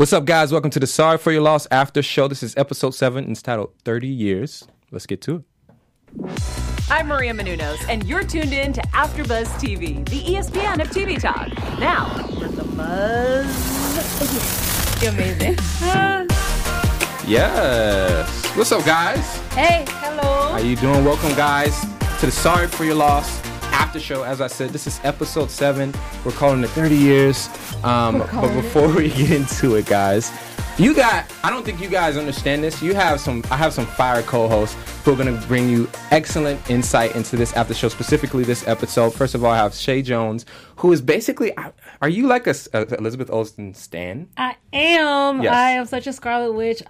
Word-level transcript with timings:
What's 0.00 0.14
up, 0.14 0.24
guys? 0.24 0.50
Welcome 0.50 0.70
to 0.70 0.80
the 0.80 0.86
Sorry 0.86 1.18
for 1.18 1.30
Your 1.30 1.42
Loss 1.42 1.68
After 1.70 2.00
Show. 2.00 2.26
This 2.26 2.42
is 2.42 2.56
episode 2.56 2.94
seven. 2.94 3.24
and 3.24 3.32
It's 3.32 3.42
titled 3.42 3.74
30 3.84 4.08
Years. 4.08 4.66
Let's 4.90 5.04
get 5.04 5.20
to 5.20 5.44
it. 6.16 6.42
I'm 6.88 7.08
Maria 7.08 7.34
Menounos, 7.34 7.86
and 7.86 8.02
you're 8.06 8.22
tuned 8.24 8.54
in 8.54 8.72
to 8.72 8.80
AfterBuzz 8.94 9.48
TV, 9.60 10.02
the 10.08 10.22
ESPN 10.22 10.80
of 10.80 10.88
TV 10.88 11.20
talk. 11.20 11.48
Now, 11.78 12.16
let 12.30 12.50
the 12.52 12.64
buzz. 12.64 13.52
You're 15.02 15.12
amazing. 15.12 15.58
Yes. 17.28 18.56
What's 18.56 18.72
up, 18.72 18.86
guys? 18.86 19.36
hey, 19.50 19.84
hello. 19.88 20.52
How 20.52 20.60
you 20.60 20.76
doing? 20.76 21.04
Welcome, 21.04 21.34
guys, 21.34 21.78
to 22.20 22.26
the 22.26 22.32
Sorry 22.32 22.68
for 22.68 22.84
Your 22.86 22.94
Loss 22.94 23.49
After 23.72 24.00
Show. 24.00 24.22
As 24.22 24.40
I 24.40 24.46
said, 24.46 24.70
this 24.70 24.86
is 24.86 25.00
episode 25.04 25.50
seven. 25.50 25.94
We're 26.24 26.32
calling 26.32 26.62
it 26.62 26.70
30 26.70 26.96
years. 26.96 27.48
Um, 27.84 28.18
but 28.18 28.28
calling 28.28 28.58
it. 28.58 28.62
before 28.62 28.88
we 28.94 29.08
get 29.10 29.30
into 29.30 29.74
it, 29.76 29.86
guys, 29.86 30.30
you 30.78 30.94
got. 30.94 31.30
I 31.42 31.50
don't 31.50 31.64
think 31.64 31.80
you 31.80 31.88
guys 31.88 32.16
understand 32.16 32.64
this. 32.64 32.82
You 32.82 32.94
have 32.94 33.20
some. 33.20 33.42
I 33.50 33.56
have 33.56 33.72
some 33.72 33.86
fire 33.86 34.22
co-hosts 34.22 34.76
who 35.04 35.12
are 35.12 35.16
going 35.16 35.34
to 35.38 35.46
bring 35.46 35.68
you 35.68 35.88
excellent 36.10 36.70
insight 36.70 37.14
into 37.16 37.36
this 37.36 37.52
after 37.54 37.74
show, 37.74 37.88
specifically 37.88 38.44
this 38.44 38.66
episode. 38.66 39.10
First 39.14 39.34
of 39.34 39.44
all, 39.44 39.50
I 39.50 39.56
have 39.56 39.72
Chae' 39.72 40.04
Jones, 40.04 40.46
who 40.76 40.92
is 40.92 41.00
basically. 41.02 41.52
Are 42.00 42.08
you 42.08 42.26
like 42.26 42.46
a, 42.46 42.54
a 42.72 42.94
Elizabeth 42.94 43.30
Olsen 43.30 43.74
stan? 43.74 44.28
I 44.36 44.56
am. 44.72 45.42
Yes. 45.42 45.52
I 45.52 45.70
am 45.72 45.86
such 45.86 46.06
a 46.06 46.12
Scarlet 46.12 46.52
Witch 46.52 46.82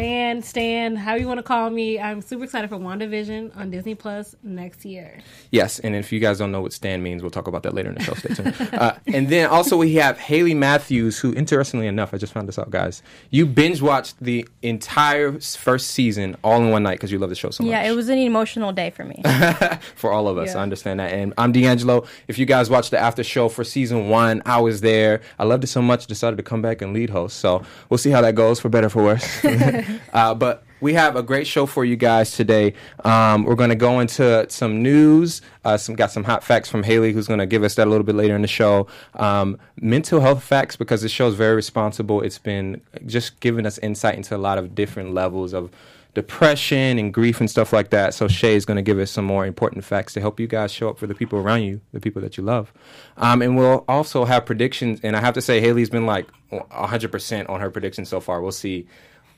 fan, 0.00 0.40
stan, 0.40 0.96
how 0.96 1.14
you 1.14 1.26
want 1.26 1.36
to 1.36 1.42
call 1.42 1.68
me. 1.68 2.00
I'm 2.00 2.22
super 2.22 2.44
excited 2.44 2.70
for 2.70 2.78
WandaVision 2.78 3.54
on 3.54 3.70
Disney 3.70 3.94
Plus 3.94 4.34
next 4.42 4.86
year. 4.86 5.18
Yes, 5.50 5.78
and 5.78 5.94
if 5.94 6.10
you 6.10 6.20
guys 6.20 6.38
don't 6.38 6.50
know 6.50 6.62
what 6.62 6.72
Stan 6.72 7.02
means, 7.02 7.20
we'll 7.20 7.30
talk 7.30 7.46
about 7.46 7.64
that 7.64 7.74
later 7.74 7.90
in 7.90 7.96
the 7.96 8.02
show. 8.02 8.14
Stay 8.14 8.34
tuned. 8.34 8.68
uh, 8.72 8.94
and 9.06 9.28
then 9.28 9.50
also 9.50 9.76
we 9.76 9.94
have 9.96 10.18
Hailey 10.18 10.54
Matthews, 10.54 11.18
who, 11.18 11.34
interestingly 11.34 11.86
enough, 11.86 12.14
I 12.14 12.16
just 12.16 12.32
found 12.32 12.48
this 12.48 12.58
out, 12.58 12.70
guys. 12.70 13.02
You 13.28 13.44
binge 13.44 13.82
watched 13.82 14.18
the 14.20 14.48
entire 14.62 15.38
first 15.38 15.88
season 15.88 16.34
all 16.42 16.62
in 16.62 16.70
one 16.70 16.82
night 16.82 16.94
because 16.94 17.12
you 17.12 17.18
love 17.18 17.28
the 17.28 17.36
show 17.36 17.50
so 17.50 17.62
much. 17.62 17.70
Yeah, 17.70 17.82
it 17.82 17.94
was 17.94 18.08
an 18.08 18.16
emotional 18.16 18.72
day 18.72 18.88
for 18.88 19.04
me. 19.04 19.22
for 19.96 20.12
all 20.12 20.28
of 20.28 20.38
us. 20.38 20.54
Yeah. 20.54 20.60
I 20.60 20.62
understand 20.62 21.00
that. 21.00 21.12
And 21.12 21.34
I'm 21.36 21.52
De'AnJilo. 21.52 22.06
If 22.26 22.38
you 22.38 22.46
guys 22.46 22.70
watched 22.70 22.90
the 22.90 22.98
after 22.98 23.22
show 23.22 23.50
for 23.50 23.64
season 23.64 24.08
one, 24.08 24.40
I 24.46 24.60
was 24.60 24.80
there. 24.80 25.20
I 25.38 25.44
loved 25.44 25.64
it 25.64 25.66
so 25.66 25.82
much, 25.82 26.06
decided 26.06 26.36
to 26.36 26.42
come 26.42 26.62
back 26.62 26.80
and 26.80 26.94
lead 26.94 27.10
host. 27.10 27.36
So 27.36 27.62
we'll 27.90 27.98
see 27.98 28.10
how 28.10 28.22
that 28.22 28.34
goes, 28.34 28.60
for 28.60 28.70
better 28.70 28.86
or 28.86 28.90
for 28.90 29.02
worse. 29.02 29.44
uh, 30.12 30.34
but 30.34 30.64
we 30.80 30.94
have 30.94 31.16
a 31.16 31.22
great 31.22 31.46
show 31.46 31.66
for 31.66 31.84
you 31.84 31.96
guys 31.96 32.32
today. 32.32 32.74
Um, 33.04 33.44
we're 33.44 33.54
going 33.54 33.70
to 33.70 33.76
go 33.76 34.00
into 34.00 34.46
some 34.48 34.82
news. 34.82 35.42
Uh, 35.64 35.76
some 35.76 35.94
got 35.94 36.10
some 36.10 36.24
hot 36.24 36.42
facts 36.42 36.68
from 36.68 36.82
Hailey, 36.82 37.12
who's 37.12 37.28
going 37.28 37.40
to 37.40 37.46
give 37.46 37.62
us 37.62 37.74
that 37.74 37.86
a 37.86 37.90
little 37.90 38.04
bit 38.04 38.14
later 38.14 38.34
in 38.34 38.42
the 38.42 38.48
show. 38.48 38.86
Um, 39.14 39.58
mental 39.80 40.20
health 40.20 40.42
facts 40.42 40.76
because 40.76 41.02
this 41.02 41.12
show 41.12 41.28
is 41.28 41.34
very 41.34 41.54
responsible. 41.54 42.22
It's 42.22 42.38
been 42.38 42.80
just 43.06 43.40
giving 43.40 43.66
us 43.66 43.78
insight 43.78 44.14
into 44.14 44.34
a 44.34 44.38
lot 44.38 44.58
of 44.58 44.74
different 44.74 45.12
levels 45.12 45.52
of 45.52 45.70
depression 46.14 46.98
and 46.98 47.14
grief 47.14 47.40
and 47.40 47.48
stuff 47.48 47.72
like 47.72 47.90
that. 47.90 48.14
So 48.14 48.26
Chae' 48.26 48.54
is 48.54 48.64
going 48.64 48.76
to 48.76 48.82
give 48.82 48.98
us 48.98 49.10
some 49.10 49.24
more 49.24 49.46
important 49.46 49.84
facts 49.84 50.12
to 50.14 50.20
help 50.20 50.40
you 50.40 50.46
guys 50.46 50.72
show 50.72 50.88
up 50.88 50.98
for 50.98 51.06
the 51.06 51.14
people 51.14 51.38
around 51.38 51.62
you, 51.62 51.80
the 51.92 52.00
people 52.00 52.20
that 52.22 52.36
you 52.36 52.42
love. 52.42 52.72
Um, 53.16 53.42
and 53.42 53.56
we'll 53.56 53.84
also 53.86 54.24
have 54.24 54.44
predictions. 54.44 55.00
And 55.02 55.16
I 55.16 55.20
have 55.20 55.34
to 55.34 55.42
say, 55.42 55.60
Hailey's 55.60 55.90
been 55.90 56.06
like 56.06 56.26
100% 56.52 57.48
on 57.48 57.60
her 57.60 57.70
predictions 57.70 58.08
so 58.08 58.20
far. 58.20 58.40
We'll 58.40 58.50
see. 58.52 58.88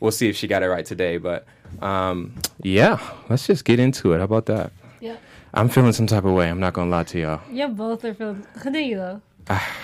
We'll 0.02 0.10
see 0.10 0.28
if 0.28 0.36
she 0.36 0.48
got 0.48 0.62
it 0.62 0.66
right 0.66 0.84
today. 0.84 1.16
But 1.18 1.46
um, 1.80 2.34
yeah, 2.60 2.98
let's 3.30 3.46
just 3.46 3.64
get 3.64 3.78
into 3.78 4.12
it. 4.12 4.18
How 4.18 4.24
about 4.24 4.46
that? 4.46 4.72
Yeah. 5.00 5.16
I'm 5.54 5.68
feeling 5.68 5.92
some 5.92 6.06
type 6.06 6.24
of 6.24 6.32
way. 6.32 6.48
I'm 6.48 6.58
not 6.60 6.72
going 6.72 6.88
to 6.88 6.96
lie 6.96 7.04
to 7.04 7.20
y'all. 7.20 7.40
Yeah, 7.50 7.68
both 7.68 8.04
are 8.04 8.12
feeling. 8.14 8.44
Continue 8.60 8.96
though. 8.96 9.22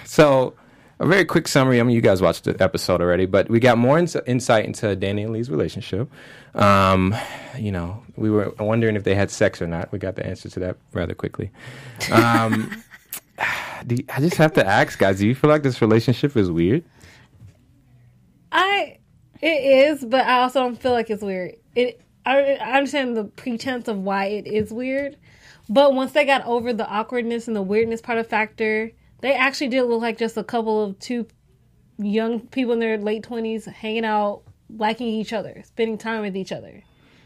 So, 0.05 0.55
a 0.99 1.07
very 1.07 1.25
quick 1.25 1.47
summary. 1.47 1.79
I 1.79 1.83
mean, 1.85 1.95
you 1.95 2.01
guys 2.01 2.21
watched 2.21 2.45
the 2.45 2.61
episode 2.63 3.01
already, 3.01 3.27
but 3.27 3.49
we 3.49 3.61
got 3.61 3.79
more 3.79 3.99
ins- 3.99 4.17
insight 4.27 4.65
into 4.65 4.97
Danny 4.97 5.23
and 5.23 5.33
Leigh's 5.33 5.51
relationship. 5.51 6.11
Um, 6.55 7.15
you 7.57 7.71
know, 7.71 8.03
we 8.17 8.31
were 8.31 8.53
wondering 8.59 8.97
if 8.97 9.05
they 9.05 9.15
had 9.15 9.31
sex 9.31 9.61
or 9.63 9.67
not. 9.69 9.93
We 9.93 9.99
got 10.01 10.17
the 10.17 10.27
answer 10.27 10.49
to 10.49 10.61
that 10.61 10.77
rather 10.93 11.15
quickly. 11.15 11.51
Um, 12.11 12.83
do 13.87 13.95
you- 13.97 14.05
I 14.15 14.21
just 14.21 14.37
have 14.37 14.55
to 14.55 14.67
ask, 14.67 14.99
guys, 14.99 15.19
do 15.19 15.27
you 15.29 15.35
feel 15.35 15.51
like 15.51 15.63
this 15.63 15.81
relationship 15.81 16.37
is 16.37 16.51
weird? 16.51 16.83
I. 18.51 18.98
It 19.41 19.47
is, 19.47 20.05
but 20.05 20.27
I 20.27 20.41
also 20.41 20.61
don't 20.61 20.81
feel 20.81 20.93
like 20.93 21.11
it's 21.11 21.23
weird. 21.23 21.57
It. 21.75 22.01
I, 22.27 22.55
I 22.57 22.77
understand 22.77 23.17
the 23.17 23.25
pretense 23.25 23.89
of 23.89 23.99
why 23.99 24.27
it 24.27 24.47
is 24.47 24.71
weird, 24.71 25.17
but 25.69 25.95
once 25.95 26.13
they 26.13 26.27
got 26.27 26.45
over 26.45 26.73
the 26.73 26.87
awkwardness 26.87 27.47
and 27.47 27.57
the 27.57 27.63
weirdness 27.63 28.03
part 28.03 28.19
of 28.19 28.27
factor, 28.27 28.91
they 29.21 29.33
actually 29.33 29.69
did 29.69 29.85
look 29.85 30.03
like 30.03 30.19
just 30.19 30.37
a 30.37 30.45
couple 30.45 30.85
of 30.85 30.99
two 30.99 31.27
young 31.97 32.41
people 32.41 32.75
in 32.75 32.81
their 32.81 32.99
late 32.99 33.23
twenties 33.23 33.65
hanging 33.65 34.05
out, 34.05 34.43
liking 34.69 35.07
each 35.07 35.33
other, 35.33 35.63
spending 35.65 35.97
time 35.97 36.21
with 36.21 36.37
each 36.37 36.53
other, 36.53 36.83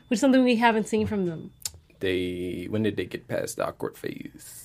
which 0.06 0.18
is 0.18 0.20
something 0.20 0.44
we 0.44 0.56
haven't 0.56 0.86
seen 0.86 1.06
from 1.06 1.26
them. 1.26 1.50
They 1.98 2.66
when 2.70 2.82
did 2.84 2.96
they 2.96 3.06
get 3.06 3.26
past 3.26 3.56
the 3.56 3.66
awkward 3.66 3.96
phase? 3.96 4.61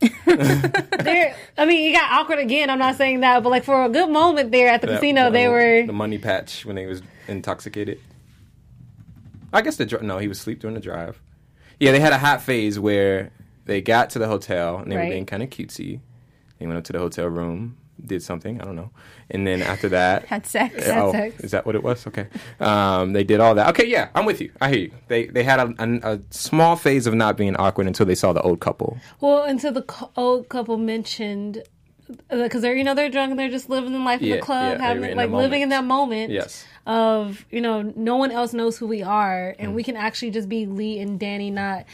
They're, 0.26 1.34
I 1.58 1.66
mean, 1.66 1.90
it 1.90 1.94
got 1.94 2.10
awkward 2.12 2.38
again. 2.38 2.70
I'm 2.70 2.78
not 2.78 2.96
saying 2.96 3.20
that, 3.20 3.42
but 3.42 3.50
like 3.50 3.64
for 3.64 3.84
a 3.84 3.88
good 3.88 4.08
moment 4.10 4.50
there 4.52 4.68
at 4.68 4.80
the 4.80 4.86
That 4.86 4.94
casino, 5.00 5.30
they 5.30 5.48
were. 5.48 5.84
the 5.86 5.92
money 5.92 6.18
patch 6.18 6.64
when 6.64 6.76
they 6.76 6.86
was 6.86 7.02
intoxicated. 7.28 8.00
I 9.52 9.62
guess 9.62 9.76
the 9.76 9.86
no, 10.02 10.18
he 10.18 10.28
was 10.28 10.38
asleep 10.38 10.60
during 10.60 10.74
the 10.74 10.80
drive. 10.80 11.20
Yeah, 11.78 11.92
they 11.92 12.00
had 12.00 12.12
a 12.12 12.18
hot 12.18 12.42
phase 12.42 12.78
where 12.78 13.30
they 13.64 13.80
got 13.80 14.10
to 14.10 14.18
the 14.18 14.28
hotel 14.28 14.78
and 14.78 14.90
they 14.90 14.96
Right. 14.96 15.04
were 15.04 15.10
being 15.10 15.26
kind 15.26 15.42
of 15.42 15.50
cutesy. 15.50 16.00
They 16.58 16.66
went 16.66 16.78
up 16.78 16.84
to 16.84 16.92
the 16.92 16.98
hotel 16.98 17.26
room, 17.26 17.76
did 18.06 18.22
something 18.22 18.60
I 18.60 18.64
don't 18.64 18.76
know, 18.76 18.90
and 19.30 19.46
then 19.46 19.62
after 19.62 19.88
that, 19.90 20.24
Had 20.34 20.46
sex. 20.46 20.86
Had 20.86 20.98
oh, 20.98 21.12
sex. 21.12 21.40
is 21.44 21.50
that 21.52 21.64
what 21.66 21.74
it 21.74 21.82
was? 21.82 22.06
Okay, 22.06 22.26
um, 22.60 23.12
they 23.12 23.24
did 23.24 23.40
all 23.40 23.54
that. 23.54 23.68
Okay, 23.70 23.86
yeah, 23.86 24.08
I'm 24.14 24.24
with 24.24 24.40
you. 24.40 24.50
I 24.60 24.68
hear 24.70 24.78
you. 24.78 24.92
They 25.08 25.26
they 25.26 25.42
had 25.44 25.60
a, 25.60 25.74
a, 25.78 26.14
a 26.14 26.20
small 26.30 26.76
phase 26.76 27.06
of 27.06 27.14
not 27.14 27.36
being 27.36 27.56
awkward 27.56 27.86
until 27.86 28.06
they 28.06 28.14
saw 28.14 28.32
the 28.32 28.42
old 28.42 28.60
couple. 28.60 28.98
Well, 29.20 29.44
until 29.44 29.72
the 29.72 29.82
co- 29.82 30.10
old 30.16 30.48
couple 30.48 30.76
mentioned 30.78 31.62
because 32.28 32.62
they're 32.62 32.74
you 32.74 32.82
know 32.82 32.94
they're 32.94 33.08
drunk 33.08 33.30
and 33.30 33.38
they're 33.38 33.48
just 33.50 33.70
living 33.70 33.92
the 33.92 33.98
life 34.00 34.20
in 34.20 34.26
Yeah, 34.28 34.36
the 34.36 34.42
club, 34.42 34.78
yeah, 34.78 34.84
having 34.86 35.04
in 35.10 35.16
like 35.16 35.30
living 35.30 35.62
in 35.62 35.68
that 35.68 35.84
moment. 35.84 36.32
Yes. 36.32 36.64
Of 36.86 37.44
you 37.50 37.60
know, 37.60 37.82
no 37.82 38.16
one 38.16 38.30
else 38.32 38.52
knows 38.52 38.78
who 38.78 38.86
we 38.86 39.02
are, 39.02 39.52
Mm. 39.52 39.56
and 39.60 39.74
we 39.74 39.82
can 39.84 39.96
actually 39.96 40.30
just 40.32 40.48
be 40.48 40.66
Leigh 40.66 40.98
and 40.98 41.20
Danny, 41.20 41.50
not 41.50 41.84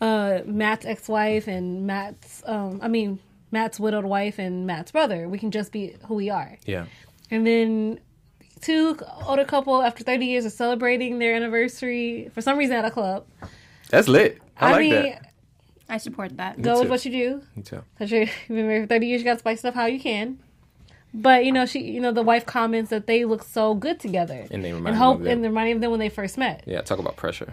uh, 0.00 0.40
Matt's 0.46 0.84
ex-wife 0.86 1.48
and 1.48 1.86
Matt's. 1.86 2.42
Um, 2.46 2.78
I 2.82 2.88
mean, 2.88 3.18
Matt's 3.54 3.80
widowed 3.80 4.04
wife 4.04 4.38
and 4.38 4.66
Matt's 4.66 4.90
brother. 4.90 5.28
We 5.28 5.38
can 5.38 5.50
just 5.50 5.72
be 5.72 5.96
who 6.06 6.14
we 6.14 6.28
are. 6.28 6.58
Yeah. 6.66 6.86
And 7.30 7.46
then 7.46 8.00
two 8.60 8.98
older 9.26 9.44
couple 9.44 9.80
after 9.80 10.02
30 10.02 10.26
years 10.26 10.44
of 10.44 10.52
celebrating 10.52 11.20
their 11.20 11.34
anniversary 11.34 12.30
for 12.34 12.40
some 12.40 12.58
reason 12.58 12.76
at 12.76 12.84
a 12.84 12.90
club. 12.90 13.26
That's 13.90 14.08
lit. 14.08 14.42
I, 14.58 14.72
like 14.72 14.80
mean, 14.80 14.92
that. 14.92 15.32
I 15.88 15.98
support 15.98 16.36
that. 16.38 16.60
go 16.60 16.80
with 16.80 16.90
what 16.90 17.04
you 17.04 17.12
do. 17.12 17.42
Me 17.54 17.62
too. 17.62 17.82
Because 17.94 18.10
you've 18.12 18.30
been 18.48 18.66
married 18.66 18.82
for 18.82 18.88
30 18.88 19.06
years, 19.06 19.20
you 19.20 19.24
got 19.24 19.34
to 19.34 19.38
spice 19.38 19.60
stuff 19.60 19.74
how 19.74 19.86
you 19.86 20.00
can. 20.00 20.40
But, 21.16 21.44
you 21.44 21.52
know, 21.52 21.64
she, 21.64 21.80
you 21.80 22.00
know, 22.00 22.10
the 22.10 22.24
wife 22.24 22.44
comments 22.44 22.90
that 22.90 23.06
they 23.06 23.24
look 23.24 23.44
so 23.44 23.74
good 23.74 24.00
together. 24.00 24.48
And 24.50 24.64
they 24.64 24.72
remind 24.72 24.88
and 24.88 24.96
him 24.96 25.02
hope, 25.02 25.18
of 25.18 25.22
them. 25.22 25.32
and 25.32 25.42
reminding 25.44 25.78
them 25.78 25.92
when 25.92 26.00
they 26.00 26.08
first 26.08 26.36
met. 26.36 26.64
Yeah, 26.66 26.80
talk 26.80 26.98
about 26.98 27.14
pressure. 27.14 27.52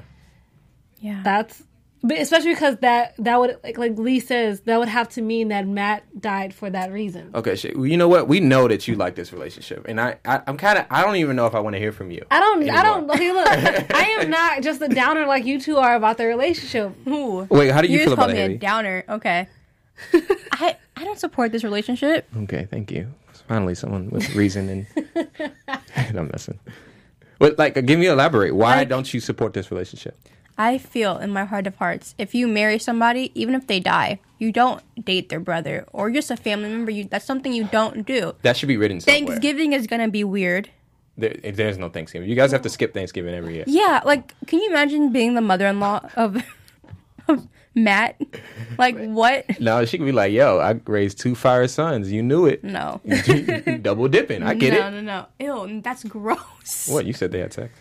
Yeah. 0.99 1.21
That's, 1.23 1.61
but 2.03 2.17
especially 2.17 2.53
because 2.53 2.77
that, 2.77 3.13
that 3.19 3.39
would, 3.39 3.57
like, 3.63 3.77
like 3.77 3.97
Leigh 3.97 4.19
says, 4.19 4.61
that 4.61 4.79
would 4.79 4.87
have 4.87 5.09
to 5.09 5.21
mean 5.21 5.49
that 5.49 5.67
Matt 5.67 6.03
died 6.19 6.53
for 6.53 6.69
that 6.69 6.91
reason. 6.91 7.29
Okay, 7.35 7.53
Chae', 7.53 7.75
well, 7.75 7.85
you 7.85 7.97
know 7.97 8.07
what? 8.07 8.27
We 8.27 8.39
know 8.39 8.67
that 8.67 8.87
you 8.87 8.95
like 8.95 9.15
this 9.15 9.31
relationship, 9.31 9.85
and 9.87 10.01
I, 10.01 10.17
I 10.25 10.41
I'm 10.47 10.57
kind 10.57 10.79
of, 10.79 10.85
I 10.89 11.03
don't 11.03 11.17
even 11.17 11.35
know 11.35 11.45
if 11.45 11.53
I 11.55 11.59
want 11.59 11.75
to 11.75 11.79
hear 11.79 11.91
from 11.91 12.09
you. 12.11 12.25
I 12.31 12.39
don't, 12.39 12.69
I 12.69 12.83
don't, 12.83 13.09
anymore. 13.09 13.15
okay, 13.15 13.31
look, 13.33 13.47
I 13.95 14.03
am 14.19 14.29
not 14.29 14.63
just 14.63 14.81
a 14.81 14.87
downer 14.87 15.25
like 15.25 15.45
you 15.45 15.59
two 15.61 15.77
are 15.77 15.95
about 15.95 16.17
their 16.17 16.27
relationship. 16.29 16.95
Ooh. 17.07 17.45
Wait, 17.49 17.69
how 17.71 17.81
do 17.81 17.87
you, 17.87 17.93
You 17.93 17.99
feel 17.99 18.07
just 18.09 18.17
called 18.17 18.31
it, 18.31 18.47
me 18.49 18.55
a 18.55 18.57
downer. 18.57 19.03
Okay. 19.07 19.47
I 20.53 20.77
I 20.95 21.03
don't 21.03 21.19
support 21.19 21.51
this 21.51 21.63
relationship. 21.63 22.27
Okay, 22.43 22.67
thank 22.71 22.91
you. 22.91 23.13
Finally, 23.47 23.75
someone 23.75 24.09
with 24.09 24.33
reason 24.33 24.69
and 24.69 25.51
I'm 26.17 26.27
messing. 26.31 26.57
But 27.37 27.57
like, 27.59 27.73
give 27.85 27.99
me 27.99 28.07
elaborate. 28.07 28.55
Why 28.55 28.77
Like- 28.77 28.89
don't 28.89 29.13
you 29.13 29.19
support 29.19 29.53
this 29.53 29.69
relationship? 29.71 30.17
I 30.57 30.77
feel 30.77 31.17
in 31.17 31.31
my 31.31 31.45
heart 31.45 31.67
of 31.67 31.75
hearts, 31.77 32.15
if 32.17 32.35
you 32.35 32.47
marry 32.47 32.79
somebody, 32.79 33.31
even 33.35 33.55
if 33.55 33.67
they 33.67 33.79
die, 33.79 34.19
you 34.37 34.51
don't 34.51 34.81
date 35.03 35.29
their 35.29 35.39
brother 35.39 35.85
or 35.93 36.11
just 36.11 36.31
a 36.31 36.37
family 36.37 36.69
member. 36.69 36.91
You 36.91 37.05
that's 37.05 37.25
something 37.25 37.53
you 37.53 37.65
don't 37.65 38.05
do. 38.05 38.35
That 38.41 38.57
should 38.57 38.67
be 38.67 38.77
written 38.77 38.99
somewhere. 38.99 39.27
Thanksgiving 39.27 39.73
is 39.73 39.87
gonna 39.87 40.09
be 40.09 40.23
weird. 40.23 40.69
There, 41.17 41.35
there's 41.53 41.77
no 41.77 41.89
Thanksgiving. 41.89 42.29
You 42.29 42.35
guys 42.35 42.51
have 42.51 42.61
to 42.63 42.69
skip 42.69 42.93
Thanksgiving 42.93 43.35
every 43.35 43.55
year. 43.55 43.65
Yeah, 43.67 44.01
like 44.05 44.33
can 44.47 44.59
you 44.59 44.69
imagine 44.69 45.11
being 45.11 45.35
the 45.35 45.41
mother-in-law 45.41 46.09
of, 46.15 46.43
of 47.27 47.47
Matt? 47.75 48.19
Like 48.77 48.97
what? 48.97 49.59
No, 49.59 49.85
she 49.85 49.97
could 49.97 50.05
be 50.05 50.11
like, 50.11 50.31
"Yo, 50.31 50.59
I 50.59 50.79
raised 50.85 51.19
two 51.19 51.35
fire 51.35 51.67
sons. 51.67 52.11
You 52.11 52.23
knew 52.23 52.45
it. 52.45 52.63
No. 52.63 53.01
Double 53.81 54.07
dipping. 54.07 54.41
I 54.41 54.55
get 54.55 54.73
it. 54.73 54.79
no, 54.79 54.87
it. 54.87 55.01
no, 55.03 55.25
no. 55.39 55.65
Ew, 55.67 55.81
that's 55.81 56.03
gross. 56.03 56.87
What 56.89 57.05
you 57.05 57.13
said 57.13 57.31
they 57.31 57.39
had 57.39 57.53
sex? 57.53 57.73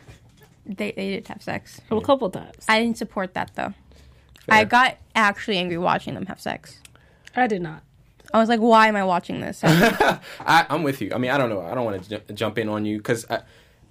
They 0.66 0.92
they 0.92 1.10
did 1.10 1.28
have 1.28 1.42
sex. 1.42 1.80
A 1.90 2.00
couple 2.00 2.30
times. 2.30 2.64
I 2.68 2.80
didn't 2.80 2.98
support 2.98 3.34
that 3.34 3.52
though. 3.54 3.74
Fair. 4.46 4.58
I 4.58 4.64
got 4.64 4.96
actually 5.14 5.58
angry 5.58 5.78
watching 5.78 6.14
them 6.14 6.26
have 6.26 6.40
sex. 6.40 6.80
I 7.36 7.46
did 7.46 7.62
not. 7.62 7.82
I 8.32 8.38
was 8.38 8.48
like, 8.48 8.60
why 8.60 8.86
am 8.86 8.96
I 8.96 9.04
watching 9.04 9.40
this? 9.40 9.60
I, 9.64 10.20
I'm 10.68 10.82
with 10.82 11.00
you. 11.00 11.12
I 11.12 11.18
mean, 11.18 11.30
I 11.30 11.38
don't 11.38 11.50
know. 11.50 11.62
I 11.62 11.74
don't 11.74 11.84
want 11.84 12.02
to 12.04 12.10
ju- 12.10 12.34
jump 12.34 12.58
in 12.58 12.68
on 12.68 12.84
you 12.84 12.98
because 12.98 13.26
I, 13.28 13.42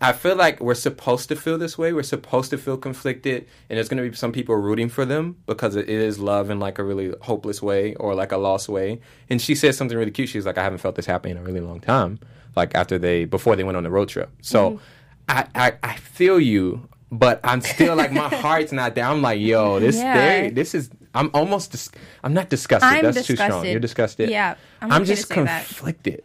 I 0.01 0.13
feel 0.13 0.36
like 0.36 0.62
we're 0.62 0.75
supposed 0.75 1.27
to 1.27 1.36
feel 1.36 1.57
this 1.57 1.77
way. 1.77 1.92
We're 1.92 2.04
supposed 2.04 2.51
to 2.51 2.57
feel 2.57 2.77
conflicted, 2.77 3.48
and 3.69 3.77
there's 3.77 3.89
going 3.89 4.01
to 4.01 4.10
be 4.10 4.15
some 4.15 4.31
people 4.31 4.56
rooting 4.56 4.88
for 4.88 5.04
them 5.04 5.38
because 5.45 5.75
it 5.75 5.89
is 5.89 6.19
love 6.19 6.50
in 6.50 6.60
like 6.60 6.80
a 6.80 6.83
really 6.83 7.13
hopeless 7.22 7.62
way 7.62 7.95
or 7.95 8.15
like 8.15 8.31
a 8.31 8.38
lost 8.38 8.69
way. 8.69 9.01
And 9.30 9.42
she 9.42 9.56
said 9.56 9.75
something 9.75 9.98
really 9.98 10.12
cute. 10.12 10.30
She's 10.30 10.45
like, 10.45 10.57
"I 10.57 10.63
haven't 10.63 10.77
felt 10.77 10.95
this 10.95 11.06
happen 11.06 11.31
in 11.31 11.38
a 11.38 11.42
really 11.42 11.60
long 11.60 11.81
time." 11.81 12.19
Like 12.56 12.74
after 12.75 12.98
they 12.98 13.25
before 13.25 13.57
they 13.57 13.65
went 13.65 13.75
on 13.75 13.83
the 13.83 13.89
road 13.89 14.07
trip. 14.07 14.30
So 14.42 14.72
mm-hmm. 14.72 14.83
I, 15.30 15.48
I 15.56 15.74
I 15.84 15.96
feel 15.96 16.40
you, 16.40 16.88
but 17.12 17.40
I'm 17.44 17.62
still 17.62 17.96
like 17.96 18.12
my 18.12 18.30
heart's 18.44 18.72
not 18.72 18.96
there. 18.96 19.06
I'm 19.06 19.22
like, 19.22 19.40
yo, 19.40 19.80
this 19.80 19.96
Yeah. 19.98 20.14
they, 20.42 20.50
this 20.50 20.74
is. 20.76 20.90
I'm 21.16 21.31
almost. 21.34 21.72
Dis- 21.72 21.90
I'm 22.24 22.34
not 22.34 22.50
disgusted. 22.50 22.90
I'm 22.90 23.04
That's 23.04 23.26
too 23.26 23.36
strong. 23.36 23.48
disgusted. 23.50 23.72
You're 23.72 23.80
disgusted. 23.80 24.30
Yeah, 24.30 24.56
I'm 24.81 24.92
I'm 24.92 25.06
just 25.06 25.30
conflicted. 25.30 26.24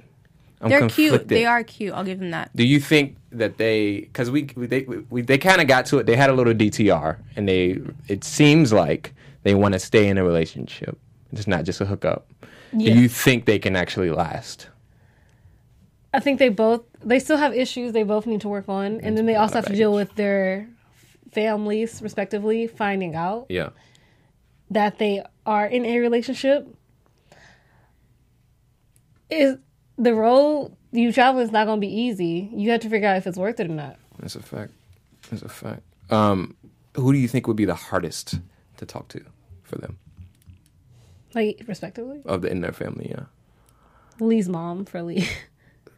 I'm 0.60 0.70
They're 0.70 0.88
cute. 0.88 1.28
They 1.28 1.44
are 1.46 1.62
cute. 1.64 1.92
I'll 1.94 2.04
give 2.04 2.18
them 2.20 2.30
that. 2.30 2.50
Do 2.56 2.64
you 2.66 2.80
think 2.80 3.16
that 3.32 3.58
they, 3.58 4.00
because 4.00 4.30
we, 4.30 4.48
we 4.56 4.66
they 4.66 4.82
we, 5.10 5.20
they 5.22 5.36
kind 5.38 5.60
of 5.60 5.66
got 5.68 5.84
to 5.86 5.98
it. 5.98 6.06
They 6.06 6.16
had 6.16 6.30
a 6.30 6.32
little 6.32 6.54
DTR, 6.54 7.18
and 7.36 7.46
they 7.48 7.78
it 8.08 8.24
seems 8.24 8.72
like 8.72 9.12
they 9.42 9.54
want 9.54 9.72
to 9.74 9.78
stay 9.78 10.08
in 10.08 10.16
a 10.18 10.24
relationship. 10.24 10.98
It's 11.32 11.46
not 11.46 11.64
just 11.64 11.80
a 11.80 11.86
hookup. 11.86 12.26
Yeah. 12.72 12.94
Do 12.94 13.00
you 13.00 13.08
think 13.08 13.44
they 13.46 13.58
can 13.58 13.76
actually 13.76 14.10
last? 14.10 14.68
I 16.14 16.20
think 16.20 16.38
they 16.38 16.48
both 16.48 16.82
they 17.04 17.18
still 17.18 17.36
have 17.36 17.52
issues 17.54 17.92
they 17.92 18.04
both 18.04 18.24
need 18.26 18.40
to 18.42 18.48
work 18.48 18.68
on, 18.68 19.00
and 19.00 19.18
then 19.18 19.26
they 19.26 19.34
also 19.34 19.56
have 19.56 19.66
to 19.66 19.74
deal 19.74 19.92
with 19.92 20.14
their 20.14 20.68
families 21.32 22.00
respectively 22.00 22.66
finding 22.68 23.14
out 23.16 23.46
Yeah. 23.48 23.70
that 24.70 24.98
they 24.98 25.22
are 25.44 25.66
in 25.66 25.84
a 25.84 25.98
relationship. 25.98 26.68
Is 29.30 29.56
the 29.98 30.14
road 30.14 30.76
you 30.92 31.12
travel 31.12 31.40
is 31.40 31.50
not 31.50 31.66
going 31.66 31.80
to 31.80 31.86
be 31.86 31.92
easy. 31.92 32.48
You 32.54 32.70
have 32.70 32.80
to 32.82 32.88
figure 32.88 33.08
out 33.08 33.16
if 33.16 33.26
it's 33.26 33.36
worth 33.38 33.58
it 33.58 33.66
or 33.68 33.74
not. 33.74 33.96
That's 34.20 34.36
a 34.36 34.42
fact. 34.42 34.72
That's 35.30 35.42
a 35.42 35.48
fact. 35.48 35.82
Um, 36.10 36.54
who 36.94 37.12
do 37.12 37.18
you 37.18 37.26
think 37.26 37.48
would 37.48 37.56
be 37.56 37.64
the 37.64 37.74
hardest 37.74 38.38
to 38.76 38.86
talk 38.86 39.08
to 39.08 39.24
for 39.64 39.76
them 39.78 39.98
Like 41.34 41.62
respectively, 41.66 42.20
of 42.26 42.42
the 42.42 42.48
in 42.50 42.60
their 42.60 42.72
family? 42.72 43.08
Yeah. 43.10 43.24
Leigh's 44.20 44.48
mom 44.48 44.84
for 44.84 45.02
Leigh. 45.02 45.26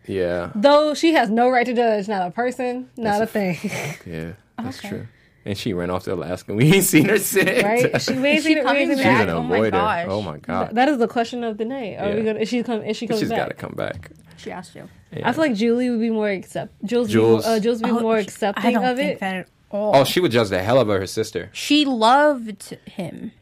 Yeah. 0.07 0.51
Though 0.55 0.95
she 0.95 1.13
has 1.15 1.31
no 1.31 1.49
right 1.51 1.67
to 1.67 1.75
judge, 1.75 2.09
not 2.09 2.27
a 2.27 2.31
person, 2.31 2.91
not 2.97 3.23
a 3.23 3.27
thing, 3.27 3.59
Yeah. 4.07 4.33
That's 4.63 4.79
Okay. 4.79 4.89
true. 4.89 5.07
And 5.45 5.57
she 5.57 5.73
ran 5.75 5.91
off 5.91 6.03
to 6.05 6.15
Alaska. 6.15 6.55
We 6.55 6.65
ain't 6.75 6.85
seen 6.85 7.09
her 7.09 7.19
since. 7.19 7.63
right? 7.63 8.01
She 8.03 8.15
may 8.15 8.37
Is 8.37 8.43
she 8.45 8.55
see 8.55 8.55
She's 8.57 8.65
back? 8.65 9.23
an 9.23 9.29
Oh 9.31 9.43
my 9.43 9.59
avoider. 9.59 9.71
gosh. 9.73 10.07
Oh 10.09 10.23
my 10.23 10.39
god. 10.39 10.75
That 10.75 10.89
is 10.89 10.99
the 10.99 11.07
question 11.09 11.45
of 11.45 11.57
the 11.59 11.65
night. 11.65 11.99
Are 12.01 12.13
we 12.15 12.23
gonna? 12.23 12.41
Is 12.41 12.49
she 12.49 12.63
come? 12.65 12.83
Is 12.83 12.97
she 12.97 13.07
coming 13.07 13.21
back? 13.21 13.29
She's 13.29 13.37
got 13.37 13.49
to 13.49 13.55
come 13.55 13.75
back. 13.77 14.11
She 14.39 14.51
asked 14.51 14.75
you. 14.75 14.89
I 15.25 15.33
feel 15.33 15.43
like 15.43 15.55
Julie 15.55 15.89
would 15.89 16.01
be 16.01 16.11
more 16.11 16.29
accept. 16.29 16.75
Jules, 16.85 17.09
Jules. 17.11 17.45
Be, 17.45 17.51
uh, 17.51 17.61
Jules 17.61 17.81
would 17.81 17.95
be 17.95 18.01
more 18.03 18.17
I 18.17 18.21
accepting 18.21 18.75
don't 18.75 18.85
of 18.85 18.97
think 18.97 19.13
it. 19.13 19.21
that 19.21 19.37
at 19.37 19.49
all. 19.71 19.95
Oh, 19.97 20.05
she 20.05 20.21
would 20.21 20.31
judge 20.33 20.49
the 20.51 20.63
hell 20.63 20.79
out 20.79 20.83
of 20.83 20.89
her 21.01 21.07
sister. 21.07 21.49
She 21.53 21.85
loved 21.85 22.77
him. 22.87 23.33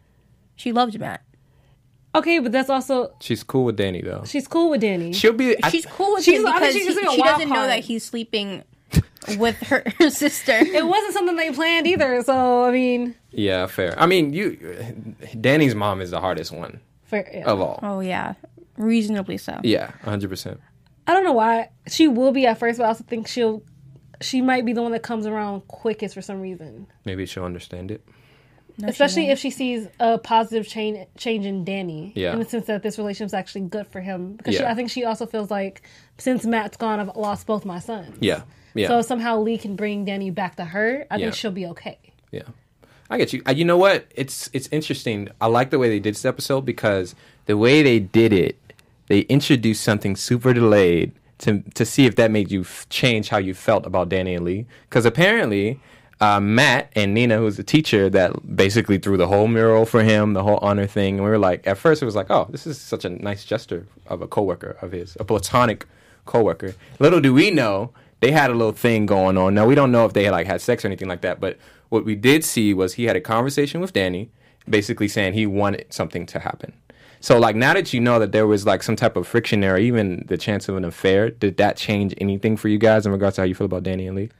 She 0.56 0.70
loved 0.72 0.98
Matt. 1.00 1.22
Okay, 2.14 2.38
but 2.38 2.52
that's 2.52 2.70
also 2.70 3.12
She's 3.20 3.42
cool 3.42 3.64
with 3.64 3.76
Danny 3.76 4.00
though. 4.02 4.22
she's 4.24 4.46
cool 4.46 4.70
with 4.70 4.80
Danny. 4.80 5.12
She'll 5.12 5.32
be. 5.32 5.56
I- 5.62 5.70
She's 5.70 5.86
cool 5.86 6.12
with 6.14 6.24
She's- 6.24 6.38
him 6.38 6.44
because 6.52 6.72
she's 6.74 6.86
he- 6.98 7.06
a 7.06 7.10
she 7.10 7.22
doesn't 7.22 7.48
know 7.48 7.66
that 7.66 7.80
he's 7.80 8.04
sleeping 8.04 8.62
with 9.38 9.56
her, 9.62 9.82
her 9.98 10.10
sister. 10.10 10.52
it 10.52 10.86
wasn't 10.86 11.12
something 11.14 11.36
they 11.36 11.50
planned 11.50 11.86
either. 11.86 12.22
So 12.22 12.64
I 12.64 12.70
mean, 12.70 13.14
Yeah, 13.30 13.66
fair. 13.66 13.98
I 13.98 14.06
mean, 14.06 14.32
you. 14.32 14.56
Danny's 15.40 15.74
mom 15.74 16.00
is 16.00 16.10
the 16.10 16.20
hardest 16.20 16.52
one 16.52 16.80
fair, 17.04 17.28
yeah. 17.32 17.44
of 17.50 17.60
all. 17.60 17.80
Oh 17.82 18.00
yeah, 18.00 18.34
reasonably 18.76 19.36
so. 19.38 19.58
Yeah, 19.64 19.90
hundred 20.02 20.30
percent. 20.30 20.60
I 21.06 21.12
don't 21.12 21.24
know 21.24 21.32
why 21.32 21.70
she 21.88 22.06
will 22.08 22.32
be 22.32 22.46
at 22.46 22.58
first, 22.58 22.78
but 22.78 22.84
I 22.84 22.88
also 22.88 23.04
think 23.04 23.26
she'll 23.26 23.62
she 24.20 24.40
might 24.40 24.64
be 24.64 24.72
the 24.72 24.82
one 24.82 24.92
that 24.92 25.02
comes 25.02 25.26
around 25.26 25.66
quickest 25.68 26.14
for 26.14 26.22
some 26.22 26.40
reason. 26.40 26.86
Maybe 27.04 27.26
she'll 27.26 27.44
understand 27.44 27.90
it. 27.90 28.06
No, 28.76 28.88
Especially 28.88 29.22
won't. 29.22 29.32
if 29.32 29.38
she 29.38 29.50
sees 29.50 29.86
a 30.00 30.18
positive 30.18 30.66
change 30.66 31.06
change 31.16 31.46
in 31.46 31.64
Danny. 31.64 32.12
Yeah. 32.16 32.32
In 32.32 32.40
the 32.40 32.44
sense 32.44 32.66
that 32.66 32.82
this 32.82 32.98
relationship's 32.98 33.32
actually 33.34 33.62
good 33.62 33.86
for 33.86 34.00
him. 34.00 34.34
Because 34.34 34.56
she, 34.56 34.64
I 34.64 34.74
think 34.74 34.90
she 34.90 35.04
also 35.04 35.26
feels 35.26 35.50
like 35.50 35.82
since 36.18 36.44
Matt's 36.44 36.76
gone, 36.76 36.98
I've 36.98 37.14
lost 37.16 37.46
both 37.46 37.64
my 37.64 37.78
sons. 37.78 38.16
Yeah, 38.20 38.42
yeah, 38.74 38.88
So 38.88 39.00
somehow 39.02 39.38
Leigh 39.40 39.58
can 39.58 39.76
bring 39.76 40.04
Danny 40.04 40.30
back 40.30 40.56
to 40.56 40.64
her. 40.64 41.06
I 41.10 41.16
Yeah. 41.16 41.26
think 41.26 41.34
she'll 41.36 41.52
be 41.52 41.66
okay. 41.66 41.98
yeah. 42.32 42.42
I 43.10 43.18
get 43.18 43.32
you. 43.32 43.42
Uh, 43.46 43.52
You 43.52 43.64
know 43.64 43.76
what? 43.76 44.06
It's 44.16 44.50
it's 44.52 44.68
interesting. 44.72 45.28
I 45.40 45.46
like 45.46 45.70
the 45.70 45.78
way 45.78 45.88
they 45.88 46.00
did 46.00 46.14
this 46.14 46.24
episode 46.24 46.62
because 46.62 47.14
the 47.46 47.56
way 47.56 47.82
they 47.82 48.00
did 48.00 48.32
it, 48.32 48.58
they 49.08 49.20
introduced 49.20 49.84
something 49.84 50.16
super 50.16 50.52
delayed 50.54 51.12
to 51.38 51.62
to 51.74 51.84
see 51.84 52.06
if 52.06 52.16
that 52.16 52.30
made 52.32 52.50
you 52.50 52.62
f- 52.62 52.86
change 52.88 53.28
how 53.28 53.38
you 53.38 53.54
felt 53.54 53.86
about 53.86 54.08
Danny 54.08 54.34
and 54.34 54.44
Leigh. 54.44 54.66
Because 54.88 55.04
apparently. 55.04 55.78
Uh, 56.20 56.40
Matt 56.40 56.92
and 56.94 57.12
Nina, 57.12 57.38
who's 57.38 57.56
the 57.56 57.64
teacher 57.64 58.08
that 58.10 58.56
basically 58.56 58.98
threw 58.98 59.16
the 59.16 59.26
whole 59.26 59.48
mural 59.48 59.84
for 59.84 60.02
him, 60.02 60.32
the 60.32 60.42
whole 60.42 60.58
honor 60.62 60.86
thing, 60.86 61.16
and 61.16 61.24
we 61.24 61.30
were 61.30 61.38
like, 61.38 61.66
at 61.66 61.76
first 61.76 62.02
it 62.02 62.04
was 62.04 62.14
like, 62.14 62.30
oh, 62.30 62.46
this 62.50 62.66
is 62.66 62.80
such 62.80 63.04
a 63.04 63.08
nice 63.08 63.44
gesture 63.44 63.86
of 64.06 64.22
a 64.22 64.28
coworker 64.28 64.76
of 64.80 64.92
his, 64.92 65.16
a 65.18 65.24
platonic 65.24 65.86
coworker. 66.24 66.74
Little 66.98 67.20
do 67.20 67.34
we 67.34 67.50
know, 67.50 67.90
they 68.20 68.30
had 68.30 68.50
a 68.50 68.54
little 68.54 68.72
thing 68.72 69.06
going 69.06 69.36
on. 69.36 69.54
Now 69.54 69.66
we 69.66 69.74
don't 69.74 69.92
know 69.92 70.06
if 70.06 70.12
they 70.12 70.24
had 70.24 70.30
like 70.30 70.46
had 70.46 70.60
sex 70.60 70.84
or 70.84 70.88
anything 70.88 71.08
like 71.08 71.20
that, 71.22 71.40
but 71.40 71.58
what 71.88 72.04
we 72.04 72.14
did 72.14 72.44
see 72.44 72.72
was 72.72 72.94
he 72.94 73.04
had 73.04 73.16
a 73.16 73.20
conversation 73.20 73.80
with 73.80 73.92
Danny, 73.92 74.30
basically 74.68 75.08
saying 75.08 75.34
he 75.34 75.46
wanted 75.46 75.92
something 75.92 76.26
to 76.26 76.38
happen. 76.38 76.72
So 77.20 77.38
like 77.38 77.56
now 77.56 77.74
that 77.74 77.92
you 77.92 78.00
know 78.00 78.18
that 78.18 78.32
there 78.32 78.46
was 78.46 78.66
like 78.66 78.82
some 78.82 78.96
type 78.96 79.16
of 79.16 79.26
friction 79.26 79.60
there, 79.60 79.74
or 79.74 79.78
even 79.78 80.24
the 80.28 80.36
chance 80.36 80.68
of 80.68 80.76
an 80.76 80.84
affair, 80.84 81.30
did 81.30 81.56
that 81.56 81.76
change 81.76 82.14
anything 82.18 82.56
for 82.56 82.68
you 82.68 82.78
guys 82.78 83.04
in 83.04 83.12
regards 83.12 83.36
to 83.36 83.42
how 83.42 83.46
you 83.46 83.54
feel 83.54 83.64
about 83.64 83.82
Danny 83.82 84.06
and 84.06 84.16
Leigh? 84.16 84.30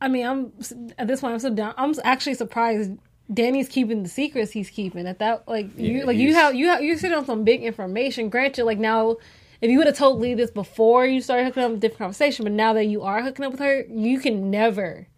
I 0.00 0.08
mean, 0.08 0.26
I'm 0.26 0.52
at 0.98 1.08
this 1.08 1.20
point. 1.20 1.34
I'm 1.34 1.40
so 1.40 1.50
down. 1.50 1.74
I'm 1.76 1.94
actually 2.04 2.34
surprised. 2.34 2.92
Danny's 3.32 3.68
keeping 3.68 4.02
the 4.02 4.08
secrets 4.08 4.52
he's 4.52 4.70
keeping. 4.70 5.06
At 5.06 5.18
that, 5.18 5.46
like 5.46 5.76
you, 5.76 5.98
Yeah, 5.98 6.04
like 6.04 6.16
you 6.16 6.34
have 6.34 6.54
you 6.54 6.68
have 6.68 6.82
you 6.82 6.96
sit 6.96 7.12
on 7.12 7.26
some 7.26 7.44
big 7.44 7.62
information. 7.62 8.28
Granted, 8.30 8.64
like 8.64 8.78
now, 8.78 9.16
if 9.60 9.70
you 9.70 9.78
would 9.78 9.86
have 9.86 9.96
told 9.96 10.20
Leigh 10.20 10.34
this 10.34 10.50
before 10.50 11.04
you 11.04 11.20
started 11.20 11.44
hooking 11.44 11.62
up, 11.62 11.72
a 11.72 11.76
different 11.76 11.98
conversation. 11.98 12.44
But 12.44 12.52
now 12.52 12.72
that 12.72 12.86
you 12.86 13.02
are 13.02 13.22
hooking 13.22 13.44
up 13.44 13.52
with 13.52 13.60
her, 13.60 13.84
you 13.90 14.18
can 14.20 14.50
never 14.50 15.08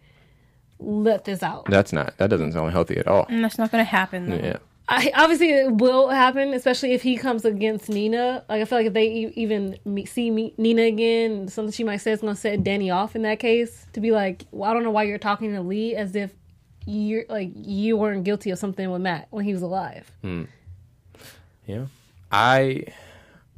let 0.79 1.25
this 1.25 1.43
out. 1.43 1.65
That's 1.65 1.93
not 1.93 2.17
that 2.17 2.29
doesn't 2.29 2.51
sound 2.53 2.71
healthy 2.71 2.97
at 2.97 3.07
all. 3.07 3.25
And 3.29 3.43
that's 3.43 3.57
not 3.57 3.71
gonna 3.71 3.83
happen. 3.83 4.29
Though. 4.29 4.35
Yeah. 4.37 4.57
I, 4.93 5.11
obviously, 5.15 5.51
it 5.51 5.75
will 5.75 6.09
happen, 6.09 6.53
especially 6.53 6.91
if 6.91 7.01
he 7.01 7.15
comes 7.15 7.45
against 7.45 7.87
Nina. 7.87 8.43
Like 8.49 8.61
I 8.61 8.65
feel 8.65 8.77
like 8.79 8.87
if 8.87 8.93
they 8.93 9.07
e- 9.07 9.33
even 9.35 9.77
see 10.05 10.29
Nina 10.29 10.81
again, 10.81 11.47
something 11.47 11.71
she 11.71 11.85
might 11.85 11.97
say 11.97 12.11
is 12.11 12.19
going 12.19 12.35
to 12.35 12.39
set 12.39 12.61
Danny 12.63 12.91
off 12.91 13.15
in 13.15 13.21
that 13.21 13.39
case. 13.39 13.87
To 13.93 14.01
be 14.01 14.11
like, 14.11 14.43
well, 14.51 14.69
I 14.69 14.73
don't 14.73 14.83
know 14.83 14.91
why 14.91 15.03
you're 15.03 15.17
talking 15.17 15.53
to 15.53 15.61
Leigh 15.61 15.95
as 15.95 16.13
if 16.15 16.33
you're 16.85 17.23
like 17.29 17.51
you 17.55 17.95
weren't 17.95 18.23
guilty 18.25 18.49
of 18.51 18.59
something 18.59 18.89
with 18.91 19.01
Matt 19.01 19.27
when 19.29 19.45
he 19.45 19.53
was 19.53 19.61
alive. 19.61 20.11
Hmm. 20.21 20.43
Yeah. 21.65 21.85
I 22.29 22.83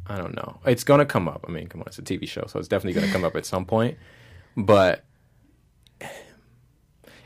I 0.06 0.18
don't 0.18 0.36
know. 0.36 0.60
It's 0.66 0.84
gonna 0.84 1.06
come 1.06 1.28
up. 1.28 1.46
I 1.48 1.52
mean, 1.52 1.68
come 1.68 1.82
on, 1.82 1.88
it's 1.88 1.98
a 1.98 2.04
TV 2.04 2.28
show, 2.28 2.46
so 2.48 2.60
it's 2.60 2.68
definitely 2.68 3.00
gonna 3.00 3.12
come 3.12 3.24
up 3.24 3.36
at 3.36 3.46
some 3.46 3.66
point. 3.66 3.98
But 4.56 5.04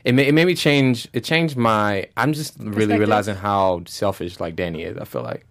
it 0.04 0.14
made, 0.14 0.28
it 0.28 0.32
made 0.32 0.46
me 0.46 0.54
change. 0.54 1.08
It 1.12 1.24
changed 1.24 1.56
my. 1.56 2.08
I'm 2.16 2.32
just 2.32 2.54
really 2.58 2.98
realizing 2.98 3.34
how 3.34 3.82
selfish 3.86 4.40
like 4.40 4.56
Danny 4.56 4.82
is. 4.82 4.96
I 4.96 5.04
feel 5.04 5.22
like 5.22 5.46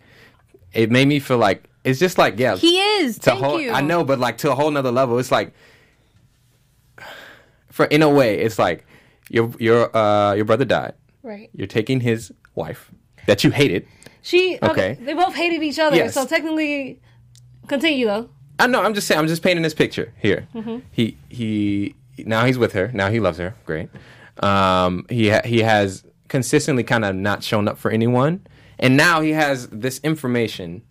it 0.73 0.89
made 0.91 1.07
me 1.07 1.19
feel 1.19 1.37
like 1.37 1.63
it's 1.83 1.99
just 1.99 2.17
like 2.17 2.39
yeah. 2.39 2.55
He 2.55 2.79
is. 2.79 3.17
to 3.19 3.31
a 3.31 3.33
Thank 3.33 3.45
whole, 3.45 3.61
you. 3.61 3.71
I 3.71 3.81
know, 3.81 4.03
but 4.03 4.19
like 4.19 4.37
to 4.39 4.51
a 4.51 4.55
whole 4.55 4.71
nother 4.71 4.91
level. 4.91 5.19
It's 5.19 5.31
like 5.31 5.53
for 7.71 7.85
in 7.85 8.01
a 8.01 8.09
way, 8.09 8.39
it's 8.39 8.57
like 8.59 8.85
your 9.29 9.51
your 9.59 9.95
uh 9.95 10.33
your 10.33 10.45
brother 10.45 10.65
died. 10.65 10.93
Right. 11.23 11.49
You're 11.53 11.67
taking 11.67 11.99
his 11.99 12.31
wife 12.55 12.91
that 13.25 13.43
you 13.43 13.51
hated. 13.51 13.85
She 14.21 14.57
okay. 14.63 14.71
Okay. 14.71 14.97
They 15.01 15.13
both 15.13 15.35
hated 15.35 15.63
each 15.63 15.79
other, 15.79 15.95
Yes. 15.95 16.13
so 16.13 16.25
technically, 16.25 16.99
continue 17.67 18.05
though. 18.05 18.29
I 18.59 18.67
know. 18.67 18.81
I'm 18.81 18.93
just 18.93 19.07
saying. 19.07 19.19
I'm 19.19 19.27
just 19.27 19.43
painting 19.43 19.61
this 19.63 19.73
picture 19.75 20.13
here. 20.19 20.47
Mm-hmm. 20.55 20.79
He 20.91 21.17
he. 21.29 21.95
Now 22.19 22.45
he's 22.45 22.57
with 22.57 22.73
her. 22.73 22.89
Now 22.93 23.09
he 23.11 23.19
loves 23.19 23.37
her. 23.37 23.53
Great. 23.65 23.89
Um. 24.43 25.05
He 25.09 25.29
ha- 25.29 25.41
he 25.45 25.61
has 25.61 26.03
consistently 26.27 26.83
kind 26.83 27.05
of 27.05 27.15
not 27.15 27.43
shown 27.43 27.67
up 27.67 27.77
for 27.77 27.91
anyone, 27.91 28.45
and 28.79 28.97
now 28.97 29.21
he 29.21 29.31
has 29.31 29.67
this 29.69 29.99
information. 29.99 30.83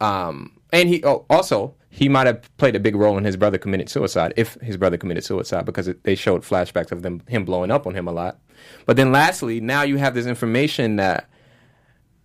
Um. 0.00 0.56
And 0.72 0.88
he 0.88 1.02
oh, 1.04 1.26
also 1.28 1.74
he 1.90 2.08
might 2.08 2.26
have 2.26 2.56
played 2.56 2.76
a 2.76 2.80
big 2.80 2.94
role 2.94 3.18
in 3.18 3.24
his 3.24 3.36
brother 3.36 3.58
committed 3.58 3.88
suicide 3.88 4.32
if 4.36 4.54
his 4.62 4.76
brother 4.76 4.96
committed 4.96 5.24
suicide 5.24 5.66
because 5.66 5.88
it, 5.88 6.04
they 6.04 6.14
showed 6.14 6.42
flashbacks 6.42 6.92
of 6.92 7.02
them 7.02 7.20
him 7.26 7.44
blowing 7.44 7.70
up 7.70 7.86
on 7.86 7.94
him 7.94 8.06
a 8.06 8.12
lot. 8.12 8.38
But 8.86 8.96
then 8.96 9.10
lastly, 9.10 9.60
now 9.60 9.82
you 9.82 9.96
have 9.96 10.14
this 10.14 10.26
information 10.26 10.96
that 10.96 11.28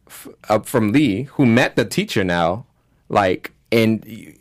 f- 0.08 0.28
up 0.50 0.68
from 0.68 0.92
Leigh, 0.92 1.24
who 1.24 1.46
met 1.46 1.76
the 1.76 1.86
teacher 1.86 2.24
now, 2.24 2.66
like, 3.10 3.52
and 3.72 4.06
you, 4.06 4.36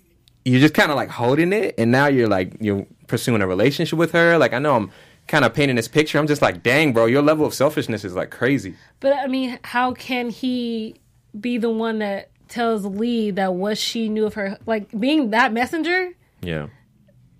you're 0.44 0.60
just 0.60 0.74
kind 0.74 0.90
of 0.90 0.96
like 0.96 1.08
holding 1.08 1.52
it, 1.52 1.74
and 1.78 1.90
now 1.90 2.06
you're 2.06 2.28
like 2.28 2.56
you're 2.60 2.86
pursuing 3.06 3.40
a 3.40 3.46
relationship 3.46 3.98
with 3.98 4.12
her. 4.12 4.36
Like, 4.38 4.52
I 4.52 4.58
know 4.58 4.76
I'm 4.76 4.90
kind 5.26 5.44
of 5.44 5.54
painting 5.54 5.76
this 5.76 5.88
picture. 5.88 6.18
I'm 6.18 6.26
just 6.26 6.42
like, 6.42 6.62
dang, 6.62 6.92
bro, 6.92 7.06
your 7.06 7.22
level 7.22 7.46
of 7.46 7.54
selfishness 7.54 8.04
is 8.04 8.14
like 8.14 8.30
crazy. 8.30 8.74
But 9.00 9.14
I 9.14 9.26
mean, 9.26 9.58
how 9.64 9.92
can 9.92 10.30
he 10.30 10.96
be 11.38 11.58
the 11.58 11.70
one 11.70 11.98
that 12.00 12.30
tells 12.48 12.84
Leigh 12.84 13.30
that 13.32 13.54
what 13.54 13.78
she 13.78 14.08
knew 14.08 14.26
of 14.26 14.34
her, 14.34 14.58
like 14.66 14.88
being 15.00 15.30
that 15.30 15.52
messenger. 15.52 16.10
Yeah, 16.42 16.68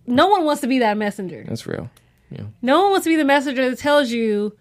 No 0.07 0.27
one 0.29 0.45
wants 0.45 0.63
to 0.63 0.67
be 0.67 0.79
that 0.81 0.97
messenger. 0.97 1.45
that's 1.47 1.67
real. 1.67 1.91
Yeah, 2.31 2.45
No 2.63 2.83
one 2.83 2.91
wants 2.93 3.05
to 3.05 3.11
be 3.11 3.17
the 3.17 3.25
messenger 3.25 3.69
that 3.71 3.79
tells 3.79 4.11
you 4.11 4.57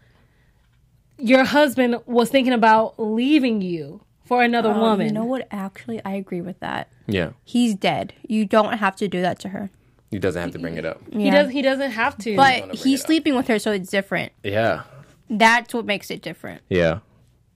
your 1.18 1.46
husband 1.46 1.98
was 2.06 2.30
thinking 2.30 2.53
about 2.53 3.00
leaving 3.00 3.62
you 3.62 4.01
for 4.25 4.44
another 4.44 4.72
Um, 4.72 4.80
woman. 4.82 5.08
You 5.08 5.13
know 5.13 5.25
what? 5.25 5.48
Actually, 5.50 6.01
I 6.03 6.13
agree 6.15 6.42
with 6.42 6.60
that. 6.60 6.89
yeah. 7.08 7.32
He's 7.44 7.74
dead. 7.75 8.13
You 8.27 8.46
don't 8.46 8.77
have 8.80 8.96
to 8.98 9.08
do 9.08 9.22
that 9.22 9.39
to 9.39 9.50
her. 9.50 9.70
He 10.13 10.20
doesn't 10.20 10.41
have 10.41 10.51
to 10.51 10.60
bring 10.60 10.77
it 10.77 10.86
up. 10.86 11.01
He 11.12 11.29
does. 11.29 11.50
He 11.51 11.62
doesn't 11.62 11.91
have 11.91 12.17
to. 12.20 12.36
But 12.36 12.65
bring 12.67 12.77
he's 12.77 13.00
it 13.00 13.03
up. 13.03 13.08
sleeping 13.08 13.36
with 13.36 13.48
her, 13.48 13.60
so 13.60 13.72
it's 13.72 13.89
different. 13.89 14.32
Yeah, 14.43 14.84
That's 15.29 15.74
what 15.74 15.86
makes 15.86 16.10
it 16.12 16.22
different. 16.22 16.62
yeah. 16.70 17.00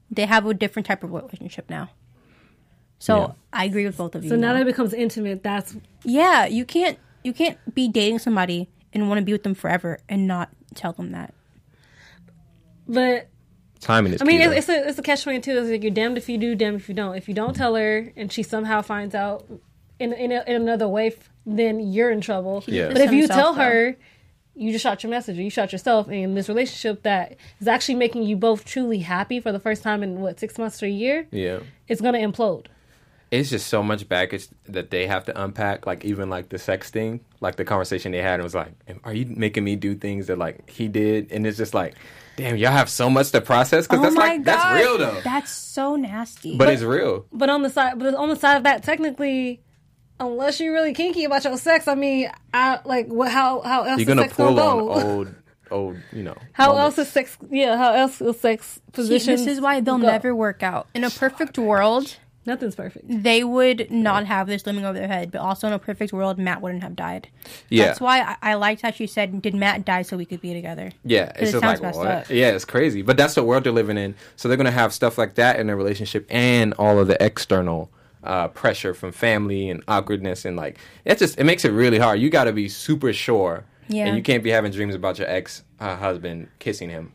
They 0.09 0.25
have 0.25 0.45
a 0.45 0.53
different 0.53 0.85
type 0.85 1.03
of 1.03 1.11
relationship 1.11 1.69
now. 1.69 1.89
So 2.99 3.17
Yeah. 3.19 3.31
I 3.53 3.65
agree 3.65 3.85
with 3.85 3.97
both 3.97 4.15
of 4.15 4.23
you. 4.23 4.29
so 4.29 4.35
now 4.35 4.47
now. 4.47 4.53
that 4.53 4.61
it 4.61 4.65
becomes 4.65 4.93
intimate, 4.93 5.43
that's 5.43 5.75
yeah, 6.03 6.45
you 6.47 6.65
can't 6.65 6.97
you 7.23 7.33
can't 7.33 7.57
be 7.75 7.87
dating 7.89 8.19
somebody 8.19 8.69
and 8.93 9.07
want 9.09 9.19
to 9.19 9.25
be 9.25 9.33
with 9.33 9.43
them 9.43 9.53
forever 9.53 9.99
and 10.09 10.25
not 10.27 10.49
tell 10.75 10.93
them 10.93 11.11
that. 11.11 11.33
but 12.87 13.27
Timing 13.79 14.13
is. 14.13 14.21
I 14.21 14.25
mean, 14.25 14.39
key, 14.39 14.45
it's, 14.47 14.67
it's 14.67 14.69
a 14.69 14.89
it's 14.89 14.97
a 14.99 15.01
catch 15.03 15.23
twenty 15.23 15.39
two. 15.39 15.57
It's 15.59 15.69
like 15.69 15.83
you're 15.83 15.91
damned 15.91 16.17
if 16.17 16.27
you 16.29 16.37
do, 16.37 16.55
damned 16.55 16.77
if 16.77 16.89
you 16.89 16.95
don't. 16.95 17.15
If 17.15 17.27
you 17.27 17.33
don't 17.35 17.55
tell 17.55 17.75
her 17.75 18.11
and 18.15 18.31
she 18.31 18.41
somehow 18.43 18.81
finds 18.81 19.13
out 19.13 19.45
in 19.99 20.13
in, 20.13 20.31
a, 20.31 20.43
in 20.47 20.55
another 20.55 20.87
way, 20.87 21.07
f- 21.07 21.29
then 21.47 21.79
you're 21.79 22.11
in 22.11 22.21
trouble. 22.21 22.63
Yeah. 22.67 22.89
But 22.89 22.97
if 23.01 23.11
you 23.11 23.27
tell 23.27 23.53
her, 23.55 23.95
you 24.53 24.71
just 24.71 24.83
shot 24.83 25.01
your 25.03 25.09
messenger. 25.09 25.41
You 25.41 25.49
shot 25.49 25.71
yourself 25.71 26.09
in 26.09 26.35
this 26.35 26.49
relationship 26.49 27.03
that 27.03 27.37
is 27.59 27.67
actually 27.67 27.95
making 27.95 28.23
you 28.23 28.35
both 28.35 28.65
truly 28.65 28.99
happy 28.99 29.39
for 29.39 29.51
the 29.51 29.59
first 29.59 29.81
time 29.83 30.03
in 30.03 30.19
what 30.19 30.39
six 30.39 30.57
months 30.57 30.79
to 30.79 30.85
a 30.85 30.89
year. 30.89 31.27
yeah. 31.31 31.59
It's 31.87 32.01
gonna 32.01 32.17
implode. 32.19 32.65
it's 33.31 33.49
just 33.49 33.67
so 33.67 33.81
much 33.83 34.07
baggage 34.09 34.47
that 34.67 34.89
they 34.91 35.07
have 35.07 35.23
to 35.25 35.41
unpack. 35.43 35.85
Like 35.85 36.03
even 36.05 36.29
like 36.29 36.49
the 36.49 36.57
sex 36.59 36.89
thing, 36.89 37.21
like 37.39 37.55
the 37.55 37.63
conversation 37.65 38.11
they 38.11 38.21
had, 38.21 38.39
it 38.39 38.43
was 38.43 38.55
like, 38.55 38.71
"Are 39.05 39.13
you 39.13 39.25
making 39.27 39.63
me 39.63 39.75
do 39.77 39.95
things 39.95 40.27
that 40.27 40.37
like 40.37 40.69
he 40.69 40.87
did?" 40.89 41.31
And 41.31 41.45
it's 41.47 41.57
just 41.57 41.73
like, 41.73 41.93
damn, 42.35 42.57
y'all 42.57 42.71
have 42.71 42.89
so 42.89 43.09
much 43.09 43.31
to 43.31 43.41
process 43.41 43.85
because 43.85 43.99
oh 43.99 44.03
that's 44.03 44.15
like 44.15 44.43
that's 44.43 44.81
real 44.81 44.97
though. 44.97 45.17
Oh 45.17 45.21
That's 45.23 45.51
so 45.51 45.95
nasty. 45.95 46.57
but 46.57 46.67
it's 46.69 46.83
real. 46.83 47.25
But 47.31 47.49
on 47.49 47.61
the 47.61 47.69
side, 47.69 47.99
but 47.99 48.15
on 48.15 48.27
the 48.29 48.35
side 48.35 48.57
of 48.57 48.63
that, 48.63 48.83
technically, 48.83 49.61
unless 50.19 50.59
you're 50.59 50.73
really 50.73 50.93
kinky 50.93 51.23
about 51.23 51.43
your 51.43 51.57
sex, 51.57 51.87
I 51.87 51.95
mean, 51.95 52.29
I 52.53 52.79
like 52.85 53.07
what? 53.07 53.31
How 53.31 53.61
how 53.61 53.83
else 53.83 53.99
You're 53.99 54.01
is 54.01 54.07
gonna 54.07 54.21
sex 54.23 54.37
gonna 54.37 54.55
pull 54.55 54.91
on 54.91 55.03
old, 55.07 55.35
old, 55.71 55.97
you 56.11 56.23
know. 56.23 56.35
How 56.53 56.73
moments. 56.73 56.97
else 56.97 57.07
is 57.07 57.13
sex? 57.13 57.37
Yeah, 57.49 57.77
how 57.77 57.93
else 57.93 58.21
is 58.21 58.39
sex 58.39 58.79
position? 58.93 59.35
this 59.35 59.47
is 59.47 59.61
why 59.61 59.79
they'll 59.81 59.97
go? 59.97 60.07
never 60.07 60.35
work 60.35 60.63
out. 60.63 60.87
In 60.93 61.03
a 61.03 61.09
perfect 61.09 61.57
world, 61.57 62.17
Nothing's 62.45 62.75
perfect. 62.75 63.05
they 63.09 63.43
would 63.43 63.91
not 63.91 64.25
have 64.25 64.47
this 64.47 64.65
looming 64.65 64.85
over 64.85 64.97
their 64.97 65.07
head. 65.09 65.31
But 65.31 65.41
also 65.41 65.67
in 65.67 65.73
a 65.73 65.79
perfect 65.79 66.13
world, 66.13 66.37
Matt 66.39 66.61
wouldn't 66.61 66.81
have 66.83 66.95
died. 66.95 67.27
Yeah, 67.69 67.87
That's 67.87 67.99
why 67.99 68.21
I, 68.21 68.51
I 68.51 68.53
liked 68.53 68.81
how 68.81 68.91
she 68.91 69.05
said, 69.05 69.41
"Did 69.41 69.53
Matt 69.53 69.83
die 69.83 70.03
so 70.03 70.15
we 70.15 70.25
could 70.25 70.39
be 70.41 70.53
together?" 70.53 70.91
Yeah, 71.03 71.23
it 71.23 71.35
it's 71.39 71.51
just 71.51 71.61
sounds 71.61 71.63
like 71.63 71.81
messed 71.81 71.99
what? 71.99 72.07
up. 72.07 72.29
Yeah, 72.29 72.51
it's 72.51 72.65
crazy. 72.65 73.01
But 73.01 73.17
that's 73.17 73.35
the 73.35 73.43
world 73.43 73.65
they're 73.65 73.73
living 73.73 73.97
in. 73.97 74.15
So 74.37 74.47
they're 74.47 74.57
gonna 74.57 74.71
have 74.71 74.93
stuff 74.93 75.17
like 75.17 75.35
that 75.35 75.59
in 75.59 75.67
their 75.67 75.75
relationship 75.75 76.25
and 76.29 76.73
all 76.75 76.99
of 76.99 77.07
the 77.07 77.21
external 77.23 77.91
uh, 78.27 78.49
pressure 78.49 78.93
from 78.93 79.11
family 79.11 79.69
and 79.69 79.83
awkwardness 79.87 80.45
and 80.45 80.57
like 80.57 80.77
it 81.05 81.17
just 81.17 81.39
it 81.39 81.45
makes 81.45 81.65
it 81.65 81.71
really 81.71 81.97
hard. 81.97 82.19
You 82.19 82.29
got 82.29 82.43
to 82.43 82.53
be 82.53 82.69
super 82.69 83.13
sure. 83.13 83.65
Yeah. 83.89 84.07
And 84.07 84.17
you 84.17 84.21
can't 84.21 84.43
be 84.43 84.49
having 84.49 84.73
dreams 84.73 84.93
about 84.95 85.17
your 85.17 85.29
ex 85.29 85.63
uh, 85.79 85.95
husband 85.95 86.49
kissing 86.59 86.89
him. 86.89 87.13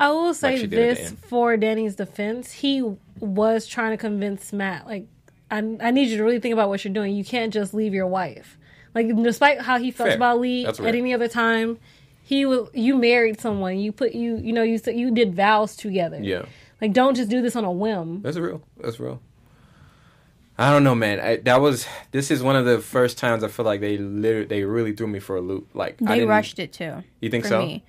I 0.00 0.10
will 0.10 0.34
say 0.34 0.58
she 0.58 0.66
did 0.66 0.78
at 0.80 0.96
the 0.96 1.02
this 1.02 1.12
for 1.28 1.56
Danny's 1.56 1.94
defense: 1.94 2.50
he 2.50 2.82
was 3.20 3.68
trying 3.68 3.92
to 3.92 3.96
convince 3.96 4.52
Matt, 4.52 4.84
like, 4.86 5.06
I, 5.48 5.58
I 5.80 5.90
need 5.92 6.08
you 6.08 6.16
to 6.16 6.24
really 6.24 6.40
think 6.40 6.54
about 6.54 6.68
what 6.68 6.84
you're 6.84 6.92
doing. 6.92 7.14
You 7.14 7.24
can't 7.24 7.52
just 7.52 7.72
leave 7.72 7.94
your 7.94 8.08
wife. 8.08 8.58
Like, 8.94 9.14
despite 9.22 9.60
how 9.60 9.78
he 9.78 9.92
felt 9.92 10.08
Fair. 10.08 10.16
about 10.16 10.40
Leigh 10.40 10.66
at 10.66 10.80
any 10.80 11.14
other 11.14 11.28
time, 11.28 11.78
he 12.24 12.46
was. 12.46 12.68
You 12.74 12.96
married 12.96 13.40
someone. 13.40 13.78
You 13.78 13.92
put 13.92 14.12
you. 14.12 14.38
You 14.38 14.52
know. 14.52 14.62
You 14.62 14.78
said 14.78 14.96
you 14.98 15.12
did 15.12 15.34
vows 15.34 15.76
together. 15.76 16.18
Yeah. 16.20 16.46
Like, 16.80 16.92
don't 16.92 17.14
just 17.14 17.30
do 17.30 17.42
this 17.42 17.54
on 17.54 17.64
a 17.64 17.70
whim. 17.70 18.22
That's 18.22 18.38
real. 18.38 18.60
That's 18.80 18.98
real. 18.98 19.20
I 20.62 20.70
don't 20.70 20.84
know, 20.84 20.94
man. 20.94 21.18
I, 21.18 21.36
that 21.38 21.60
was 21.60 21.86
this 22.12 22.30
is 22.30 22.42
one 22.42 22.56
of 22.56 22.64
the 22.64 22.78
first 22.78 23.18
times 23.18 23.42
I 23.42 23.48
feel 23.48 23.64
like 23.64 23.80
they 23.80 23.98
literally 23.98 24.46
they 24.46 24.64
really 24.64 24.92
threw 24.92 25.06
me 25.06 25.18
for 25.18 25.36
a 25.36 25.40
loop. 25.40 25.70
Like 25.74 25.96
I 26.02 26.04
They 26.06 26.14
didn't, 26.20 26.28
rushed 26.28 26.58
it 26.58 26.72
too. 26.72 27.02
You 27.20 27.30
think 27.30 27.44
for 27.44 27.48
so? 27.50 27.62
Me. 27.66 27.84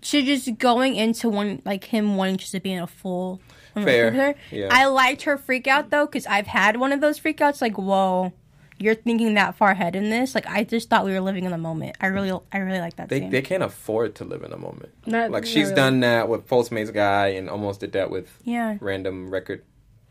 To 0.00 0.22
just 0.22 0.58
going 0.58 0.96
into 0.96 1.28
one 1.28 1.62
like 1.64 1.84
him 1.84 2.16
wanting 2.16 2.36
just 2.38 2.52
to 2.52 2.60
be 2.60 2.72
in 2.72 2.82
a 2.82 2.86
full 2.86 3.40
Fair. 3.74 4.34
Yeah. 4.50 4.68
I 4.70 4.84
liked 4.86 5.22
her 5.22 5.36
freak 5.36 5.66
out 5.66 5.90
though 5.90 6.06
because 6.06 6.26
I've 6.26 6.46
had 6.46 6.76
one 6.76 6.92
of 6.92 7.00
those 7.00 7.18
freakouts. 7.18 7.60
Like, 7.60 7.76
whoa, 7.76 8.32
you're 8.78 8.94
thinking 8.94 9.34
that 9.34 9.56
far 9.56 9.70
ahead 9.70 9.96
in 9.96 10.10
this. 10.10 10.34
Like, 10.34 10.46
I 10.46 10.62
just 10.62 10.88
thought 10.88 11.04
we 11.04 11.12
were 11.12 11.20
living 11.20 11.44
in 11.44 11.50
the 11.50 11.58
moment. 11.58 11.96
I 12.00 12.06
really, 12.06 12.30
I 12.52 12.58
really 12.58 12.78
like 12.80 12.96
that 12.96 13.08
They, 13.08 13.18
scene. 13.20 13.30
they 13.30 13.42
can't 13.42 13.64
afford 13.64 14.14
to 14.16 14.24
live 14.24 14.44
in 14.44 14.52
a 14.52 14.56
moment. 14.58 14.90
Not- 15.06 15.30
like 15.32 15.42
not 15.42 15.48
she's 15.48 15.64
really. 15.64 15.74
done 15.74 16.00
that 16.00 16.28
with 16.28 16.46
Postmates 16.48 16.92
guy 16.94 17.28
and 17.28 17.50
almost 17.50 17.80
did 17.80 17.92
that 17.92 18.10
with 18.10 18.28
Yeah. 18.44 18.78
random 18.80 19.30
record 19.30 19.64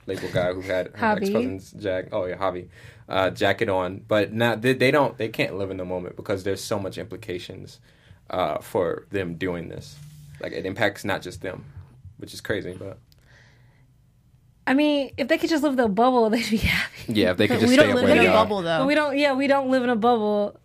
label 0.06 0.30
guy 0.34 0.54
who 0.54 0.62
had 0.62 0.88
her 0.96 1.18
ex 1.18 1.30
cousin's 1.30 1.72
jack. 1.72 2.10
Oh 2.12 2.26
yeah, 2.26 2.36
hobby 2.38 2.70
uh, 3.10 3.30
jacket 3.30 3.70
on. 3.70 4.04
But 4.08 4.34
now 4.34 4.56
they, 4.56 4.74
they 4.74 4.92
don't. 4.92 5.18
They 5.18 5.30
can't 5.30 5.58
live 5.58 5.72
in 5.72 5.78
the 5.78 5.86
moment 5.86 6.16
because 6.16 6.44
there's 6.44 6.64
so 6.64 6.80
much 6.80 6.98
implications 6.98 7.80
uh, 8.30 8.60
for 8.60 9.06
them 9.12 9.36
doing 9.36 9.70
this. 9.70 9.96
Like 10.42 10.52
it 10.52 10.66
impacts 10.66 11.04
not 11.06 11.22
just 11.22 11.42
them, 11.42 11.66
which 12.18 12.34
is 12.34 12.42
crazy. 12.42 12.74
But 12.78 12.98
I 14.66 14.74
mean, 14.74 15.12
if 15.18 15.28
they 15.28 15.38
could 15.38 15.50
just 15.50 15.64
live 15.64 15.74
in 15.74 15.80
a 15.80 15.90
bubble, 15.90 16.30
they'd 16.32 16.50
be 16.50 16.58
happy. 16.58 17.14
yeah, 17.14 17.32
if 17.32 17.38
they 17.38 17.48
could 17.48 17.56
But 17.56 17.60
just 17.62 17.70
we 17.72 17.76
stay 17.78 17.88
don't 17.88 17.96
live 17.96 18.10
in 18.10 18.26
a 18.26 18.32
bubble 18.32 18.62
though. 18.62 18.80
But 18.80 18.88
we 18.88 18.96
don't. 18.96 19.18
Yeah, 19.18 19.34
we 19.34 19.48
don't 19.48 19.70
live 19.70 19.84
in 19.84 19.90
a 19.90 19.96
bubble. 19.96 20.60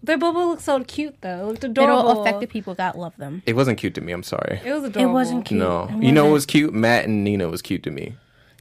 Their 0.00 0.16
bubble 0.16 0.50
looks 0.50 0.62
so 0.62 0.82
cute 0.84 1.16
though. 1.22 1.40
It 1.40 1.44
looked 1.46 1.64
adorable. 1.64 2.08
It'll 2.10 2.22
affect 2.22 2.38
the 2.40 2.46
people 2.46 2.74
that 2.76 2.96
love 2.96 3.16
them. 3.16 3.42
It 3.46 3.54
wasn't 3.56 3.78
cute 3.78 3.94
to 3.96 4.00
me. 4.00 4.12
I'm 4.12 4.22
sorry. 4.22 4.60
It 4.64 4.72
was 4.72 4.84
adorable. 4.84 5.10
It 5.10 5.12
wasn't 5.12 5.44
cute. 5.44 5.58
No, 5.58 5.88
It 5.90 6.04
you 6.04 6.12
know 6.12 6.24
what 6.26 6.30
wasn't. 6.30 6.32
was 6.32 6.46
cute? 6.46 6.72
Matt 6.74 7.04
and 7.06 7.24
Nina 7.24 7.48
was 7.48 7.62
cute 7.62 7.82
to 7.82 7.90
me. 7.90 8.14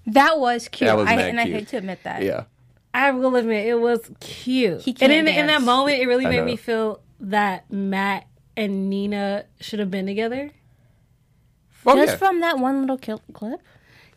That 0.07 0.39
was 0.39 0.67
cute. 0.67 0.87
That 0.87 0.97
was 0.97 1.07
I, 1.07 1.15
mad 1.15 1.29
and 1.29 1.39
I 1.39 1.43
hate 1.45 1.67
to 1.69 1.77
admit 1.77 1.99
that. 2.03 2.23
Yeah. 2.23 2.45
I 2.93 3.11
will 3.11 3.35
admit 3.35 3.67
it 3.67 3.75
was 3.79 4.09
cute. 4.19 4.81
He 4.81 4.91
and 4.91 4.99
can't 4.99 5.11
in, 5.13 5.27
in 5.27 5.47
that 5.47 5.61
moment, 5.61 5.99
it 5.99 6.07
really 6.07 6.25
I 6.25 6.29
made 6.29 6.37
know. 6.39 6.45
me 6.45 6.55
feel 6.55 7.01
that 7.19 7.71
Matt 7.71 8.25
and 8.55 8.89
Nina 8.89 9.45
should 9.59 9.79
have 9.79 9.91
been 9.91 10.05
together. 10.07 10.51
Oh, 11.85 11.95
Just 11.95 12.13
yeah. 12.13 12.17
from 12.17 12.39
that 12.41 12.57
one 12.59 12.81
little 12.81 12.97
kil- 12.97 13.21
clip. 13.33 13.61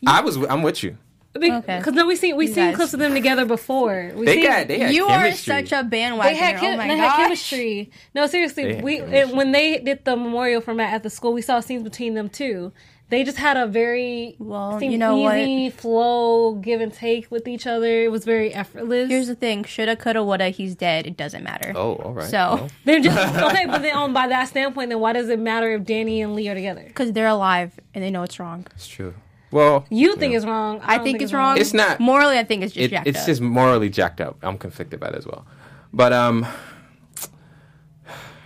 I 0.05 0.21
was. 0.21 0.35
I'm 0.37 0.61
with 0.63 0.83
you. 0.83 0.97
Because 1.33 1.63
Okay. 1.63 1.91
no, 1.91 2.05
we 2.07 2.17
seen 2.17 2.35
we 2.35 2.47
You 2.47 2.53
seen 2.53 2.65
guys. 2.67 2.75
clips 2.75 2.93
of 2.93 2.99
them 2.99 3.13
together 3.13 3.45
before. 3.45 4.11
We 4.15 4.25
They 4.25 4.33
seen, 4.35 4.43
got. 4.47 4.67
They 4.67 4.79
had 4.79 4.93
You 4.93 5.07
chemistry. 5.07 5.53
are 5.53 5.65
such 5.65 5.71
a 5.71 5.83
bandwagon. 5.83 6.33
they 6.33 6.37
had 6.37 6.57
chem- 6.59 6.73
oh 6.73 6.77
my 6.77 6.87
they 6.89 6.97
had 6.97 7.15
chemistry. 7.15 7.91
No, 8.13 8.27
seriously, 8.27 8.63
They 8.63 8.75
had 8.75 8.83
we 8.83 8.97
chemistry. 8.97 9.19
it, 9.19 9.35
when 9.35 9.51
they 9.53 9.77
did 9.79 10.03
the 10.03 10.17
memorial 10.17 10.59
for 10.59 10.73
Matt 10.73 10.93
at 10.93 11.03
the 11.03 11.09
school, 11.09 11.31
we 11.31 11.41
saw 11.41 11.61
scenes 11.61 11.83
between 11.83 12.15
them 12.15 12.27
too. 12.27 12.73
They 13.11 13.23
just 13.23 13.37
had 13.37 13.57
a 13.57 13.67
very 13.67 14.35
Well, 14.39 14.81
you 14.81 14.97
know 14.97 15.17
what? 15.17 15.37
easy 15.37 15.69
flow, 15.69 16.53
give 16.55 16.79
and 16.81 16.91
take 16.93 17.29
with 17.29 17.47
each 17.47 17.67
other. 17.67 18.03
It 18.03 18.09
was 18.09 18.23
very 18.25 18.53
effortless. 18.53 19.09
Here's 19.09 19.27
the 19.27 19.35
thing: 19.35 19.63
shoulda, 19.65 19.95
coulda, 19.97 20.23
woulda. 20.23 20.49
He's 20.49 20.75
dead. 20.75 21.05
It 21.05 21.17
doesn't 21.17 21.43
matter. 21.43 21.73
Oh, 21.75 21.95
all 21.95 22.13
right. 22.13 22.29
So- 22.29 22.37
Well, 22.55 22.69
They're 22.85 23.01
just 23.01 23.17
okay, 23.43 23.65
but 23.67 23.81
then 23.83 23.95
on 23.95 24.13
by 24.13 24.27
that 24.29 24.45
standpoint, 24.47 24.89
then 24.89 24.99
why 24.99 25.13
does 25.13 25.29
it 25.29 25.39
matter 25.39 25.73
if 25.73 25.83
Danny 25.83 26.21
and 26.21 26.33
Leigh 26.35 26.47
are 26.47 26.55
together? 26.55 26.83
Because 26.87 27.11
they're 27.11 27.27
alive 27.27 27.77
and 27.93 28.03
they 28.03 28.09
know 28.09 28.23
it's 28.23 28.39
wrong. 28.39 28.65
it's 28.73 28.87
true. 28.87 29.13
Well, 29.51 29.85
You 29.89 30.15
think 30.15 30.33
it's 30.33 30.45
wrong. 30.45 30.79
I, 30.81 30.95
don't 30.95 31.03
think, 31.03 31.21
it's 31.21 31.33
wrong. 31.33 31.57
It's 31.57 31.73
not- 31.73 31.99
morally. 31.99 32.39
I 32.39 32.45
think 32.45 32.63
it's 32.63 32.73
just 32.73 32.85
it, 32.85 32.91
jacked 32.91 33.07
it's 33.07 33.19
up. 33.19 33.25
just 33.25 33.41
morally 33.41 33.89
jacked 33.89 34.21
up. 34.21 34.37
I'm 34.41 34.57
conflicted 34.57 35.01
by 35.01 35.09
it 35.09 35.15
as 35.15 35.25
well. 35.27 35.45
But 35.91 36.13
um, 36.13 36.47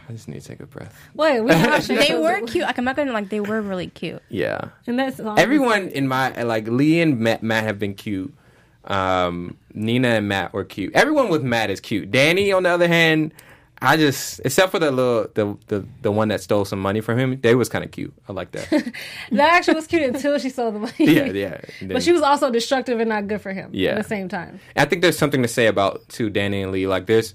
I 0.08 0.12
just 0.14 0.28
need 0.28 0.42
to 0.42 0.48
take 0.48 0.60
a 0.60 0.66
breath. 0.66 0.96
Wait, 1.16 1.42
we 1.42 1.48
watched 1.48 1.90
it. 1.90 2.00
they 2.08 2.16
were 2.18 2.42
cute. 2.46 2.66
Like 2.66 2.78
I'm 2.78 2.86
not 2.86 2.96
gonna 2.96 3.12
like. 3.12 3.30
They 3.30 3.40
were 3.40 3.62
really 3.62 3.88
cute. 3.88 4.22
Yeah. 4.30 4.70
and 4.88 5.00
that's 5.00 5.20
Everyone 5.20 5.88
in 5.90 6.08
my 6.08 6.42
like 6.44 6.68
Leigh 6.68 7.02
and 7.02 7.20
Matt, 7.20 7.42
Matt 7.44 7.64
have 7.64 7.80
been 7.80 7.96
cute. 7.96 8.34
Um, 8.86 9.58
Nina 9.74 10.10
and 10.10 10.28
Matt 10.28 10.54
were 10.54 10.64
cute. 10.64 10.94
Everyone 10.94 11.30
with 11.30 11.44
Matt 11.44 11.70
is 11.70 11.80
cute. 11.80 12.12
Danny, 12.12 12.52
on 12.52 12.64
the 12.64 12.70
other 12.70 12.88
hand, 12.88 13.34
I 13.82 13.98
just 13.98 14.42
except 14.46 14.72
for 14.72 14.80
the 14.80 14.92
little 14.92 15.28
the 15.34 15.58
the, 15.68 15.88
the 16.04 16.12
one 16.12 16.28
that 16.28 16.42
stole 16.42 16.66
some 16.66 16.80
money 16.80 17.02
from 17.02 17.18
him, 17.18 17.40
they 17.42 17.56
was 17.56 17.68
kind 17.68 17.84
of 17.84 17.92
cute. 17.92 18.14
I 18.30 18.34
like 18.34 18.52
that. 18.52 18.70
That 19.32 19.54
actually 19.54 19.74
was 19.76 19.88
cute 19.88 20.04
until 20.04 20.38
she 20.38 20.50
stole 20.50 20.72
the 20.72 20.80
money. 20.80 20.94
yeah, 21.00 21.26
yeah. 21.26 21.62
Then- 21.80 21.90
But 21.90 22.04
she 22.04 22.12
was 22.12 22.22
also 22.22 22.52
destructive 22.52 23.00
and 23.00 23.10
not 23.10 23.28
good 23.28 23.42
for 23.42 23.52
him. 23.54 23.72
Yeah. 23.74 23.92
At 23.92 23.98
the 24.04 24.04
same 24.04 24.30
time. 24.30 24.60
I 24.76 24.86
think 24.86 25.02
there's 25.02 25.18
something 25.18 25.42
to 25.42 25.48
say 25.48 25.66
about 25.68 26.08
too 26.10 26.30
Danny 26.30 26.62
and 26.62 26.72
Leigh. 26.72 26.86
Like 26.88 27.08
there's 27.08 27.34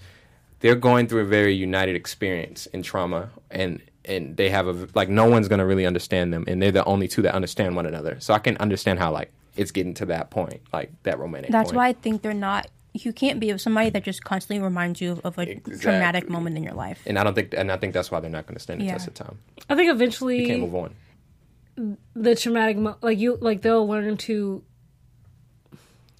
they're 0.60 0.74
going 0.76 1.06
through 1.08 1.22
a 1.22 1.24
very 1.26 1.54
united 1.54 1.96
experience 1.96 2.66
in 2.66 2.82
trauma 2.82 3.30
and 3.50 3.80
and 4.06 4.36
they 4.36 4.48
have 4.50 4.66
a 4.66 4.88
like 4.94 5.08
no 5.08 5.26
one's 5.26 5.48
gonna 5.48 5.66
really 5.66 5.84
understand 5.86 6.32
them 6.32 6.44
and 6.46 6.60
they're 6.62 6.72
the 6.72 6.84
only 6.84 7.06
two 7.08 7.22
that 7.22 7.34
understand 7.34 7.76
one 7.76 7.86
another. 7.86 8.16
So 8.20 8.32
I 8.34 8.38
can 8.38 8.56
understand 8.58 8.98
how 8.98 9.12
like 9.12 9.30
it's 9.56 9.70
getting 9.72 9.94
to 9.94 10.06
that 10.06 10.30
point, 10.30 10.60
like 10.72 10.90
that 11.02 11.18
romantic 11.18 11.50
That's 11.50 11.68
point. 11.70 11.76
why 11.76 11.88
I 11.88 11.92
think 11.92 12.22
they're 12.22 12.32
not. 12.34 12.68
You 12.92 13.12
can't 13.12 13.38
be 13.38 13.52
with 13.52 13.60
somebody 13.60 13.90
that 13.90 14.02
just 14.02 14.24
constantly 14.24 14.64
reminds 14.64 15.00
you 15.00 15.12
of, 15.12 15.20
of 15.20 15.38
a 15.38 15.42
Exactly. 15.42 15.78
traumatic 15.78 16.28
moment 16.28 16.56
in 16.56 16.64
your 16.64 16.72
life. 16.74 17.00
and 17.06 17.18
I 17.18 17.24
don't 17.24 17.34
think 17.34 17.54
and 17.56 17.70
I 17.70 17.76
think 17.76 17.92
that's 17.94 18.10
why 18.10 18.20
they're 18.20 18.30
not 18.30 18.46
gonna 18.46 18.58
stand 18.58 18.80
the 18.80 18.86
Yeah. 18.86 18.92
test 18.92 19.08
of 19.08 19.14
time. 19.14 19.38
I 19.68 19.74
think 19.76 19.90
eventually 19.92 20.40
You 20.40 20.46
can't 20.46 20.60
move 20.62 20.74
on. 20.74 21.96
the 22.16 22.34
traumatic, 22.34 22.76
mo- 22.78 22.96
like 23.02 23.18
you, 23.18 23.36
like 23.40 23.62
they'll 23.62 23.86
learn 23.86 24.16
to 24.16 24.62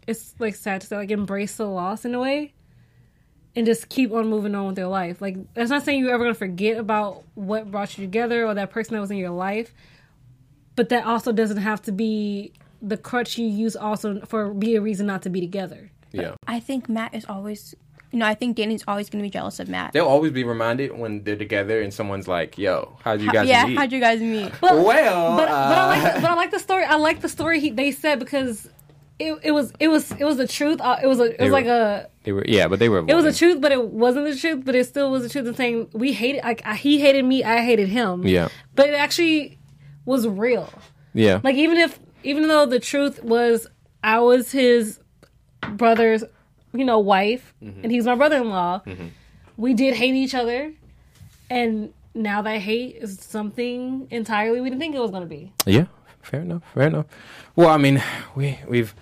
it's 0.07 0.35
like 0.39 0.55
sad 0.55 0.81
to 0.83 0.87
say 0.87 0.97
like 0.97 1.11
embrace 1.11 1.57
the 1.57 1.67
loss 1.67 2.05
in 2.05 2.15
a 2.15 2.21
way 2.21 2.53
and 3.57 3.67
just 3.67 3.89
keep 3.89 4.13
on 4.13 4.29
moving 4.29 4.55
on 4.55 4.67
with 4.67 4.77
their 4.77 4.87
life. 4.87 5.21
Like 5.21 5.37
that's 5.55 5.71
not 5.71 5.85
saying 5.85 6.01
you're 6.01 6.13
ever 6.15 6.25
gonna 6.25 6.35
forget 6.35 6.77
about 6.77 7.25
what 7.35 7.71
brought 7.71 7.97
you 7.99 8.05
together 8.05 8.47
or 8.47 8.55
that 8.55 8.71
person 8.71 8.95
that 8.95 9.01
was 9.01 9.11
in 9.11 9.17
your 9.17 9.31
life, 9.31 9.73
but 10.77 10.89
that 10.91 11.05
also 11.05 11.33
doesn't 11.33 11.59
have 11.59 11.83
to 11.83 11.93
be 11.93 12.53
the 12.83 12.97
crutch 12.97 13.39
you 13.39 13.47
use 13.47 13.77
also 13.77 14.21
for 14.21 14.55
be 14.55 14.77
a 14.77 14.81
reason 14.81 15.07
not 15.07 15.23
to 15.23 15.31
be 15.31 15.41
together. 15.41 15.91
Yeah. 16.13 16.35
I 16.47 16.61
think 16.61 16.89
Matt 16.89 17.15
is 17.15 17.25
always, 17.27 17.75
you 18.11 18.19
know, 18.19 18.27
I 18.27 18.35
think 18.35 18.57
Danny's 18.57 18.83
always 18.89 19.09
going 19.11 19.23
to 19.23 19.27
be 19.27 19.31
jealous 19.31 19.61
of 19.61 19.69
Matt. 19.69 19.93
They'll 19.93 20.07
always 20.07 20.33
be 20.33 20.43
reminded 20.45 20.97
when 20.97 21.23
they're 21.23 21.37
together 21.37 21.81
and 21.81 21.95
someone's 21.95 22.27
like, 22.27 22.59
"Yo, 22.59 22.97
how'd 23.05 23.21
you 23.21 23.31
guys 23.31 23.49
yeah, 23.49 23.67
meet?" 23.67 23.79
how'd 23.79 23.93
you 23.93 24.01
guys 24.01 24.21
meet? 24.21 24.53
But, 24.61 24.85
well, 24.85 25.37
but, 25.37 25.47
but 25.47 25.51
I 25.51 25.83
uh, 25.83 25.87
like 25.87 26.15
but 26.15 26.31
I 26.31 26.35
like 26.35 26.51
the 26.51 26.59
story. 26.59 26.85
I 26.85 26.97
like 26.97 27.21
the 27.21 27.29
story 27.29 27.61
he, 27.61 27.71
they 27.71 27.93
said 27.93 28.19
because 28.19 28.69
it, 29.19 29.39
it 29.43 29.51
was 29.53 29.73
it 29.79 29.89
was 29.89 30.11
it 30.13 30.25
was 30.25 30.37
the 30.37 30.49
truth. 30.49 30.81
Uh, 30.81 30.99
it 31.03 31.07
was 31.07 31.21
a 31.21 31.35
it 31.35 31.41
was 31.41 31.49
were- 31.49 31.53
like 31.53 31.67
a 31.67 32.10
they 32.25 32.33
were, 32.33 32.45
yeah, 32.47 32.69
but 32.69 32.79
they 32.79 32.89
were. 32.89 32.99
it 33.09 33.15
was 33.15 33.25
the 33.25 33.33
truth, 33.33 33.61
but 33.61 33.73
it 33.73 33.83
wasn't 33.89 34.27
the 34.27 34.37
truth. 34.37 34.63
But 34.65 34.75
it 34.75 34.87
still 34.87 35.11
was 35.11 35.23
the 35.23 35.29
truth. 35.29 35.47
And 35.47 35.57
saying 35.57 35.89
we 35.93 36.13
hated 36.13 36.43
like 36.45 36.63
I- 36.67 36.75
he 36.75 37.01
hated 37.01 37.25
me, 37.25 37.43
I 37.45 37.63
hated 37.63 37.89
him. 37.89 38.27
Yeah. 38.27 38.49
but 38.75 38.89
it 38.89 38.95
actually 38.95 39.59
was 40.05 40.27
real. 40.29 40.69
Yeah, 41.15 41.41
Like 41.43 41.57
even 41.57 41.77
if 41.79 41.99
even 42.23 42.47
though 42.49 42.67
the 42.67 42.79
truth 42.81 43.23
was 43.25 43.67
I 44.05 44.21
was 44.21 44.53
his 44.53 45.01
brother's, 45.73 46.23
you 46.73 46.85
know, 46.85 46.99
wife, 46.99 47.55
Mm-hmm. 47.63 47.81
and 47.83 47.93
he's 47.93 48.05
my 48.07 48.15
brother-in-law. 48.15 48.83
We 49.57 49.75
did 49.75 49.95
hate 49.95 50.15
each 50.15 50.35
other, 50.35 50.73
and 51.51 51.93
now 52.15 52.43
that 52.43 52.61
hate 52.61 52.97
is 52.97 53.19
something 53.21 54.07
entirely 54.11 54.61
we 54.61 54.71
didn't 54.71 54.81
think 54.81 54.95
it 54.95 55.01
was 55.01 55.11
going 55.11 55.23
to 55.23 55.29
be. 55.29 55.53
Yeah, 55.67 55.87
fair 56.23 56.41
enough. 56.41 56.63
Fair 56.75 56.87
enough. 56.87 57.07
Well, 57.57 57.69
I 57.69 57.77
mean, 57.77 58.03
we 58.35 58.59
we've. 58.69 58.95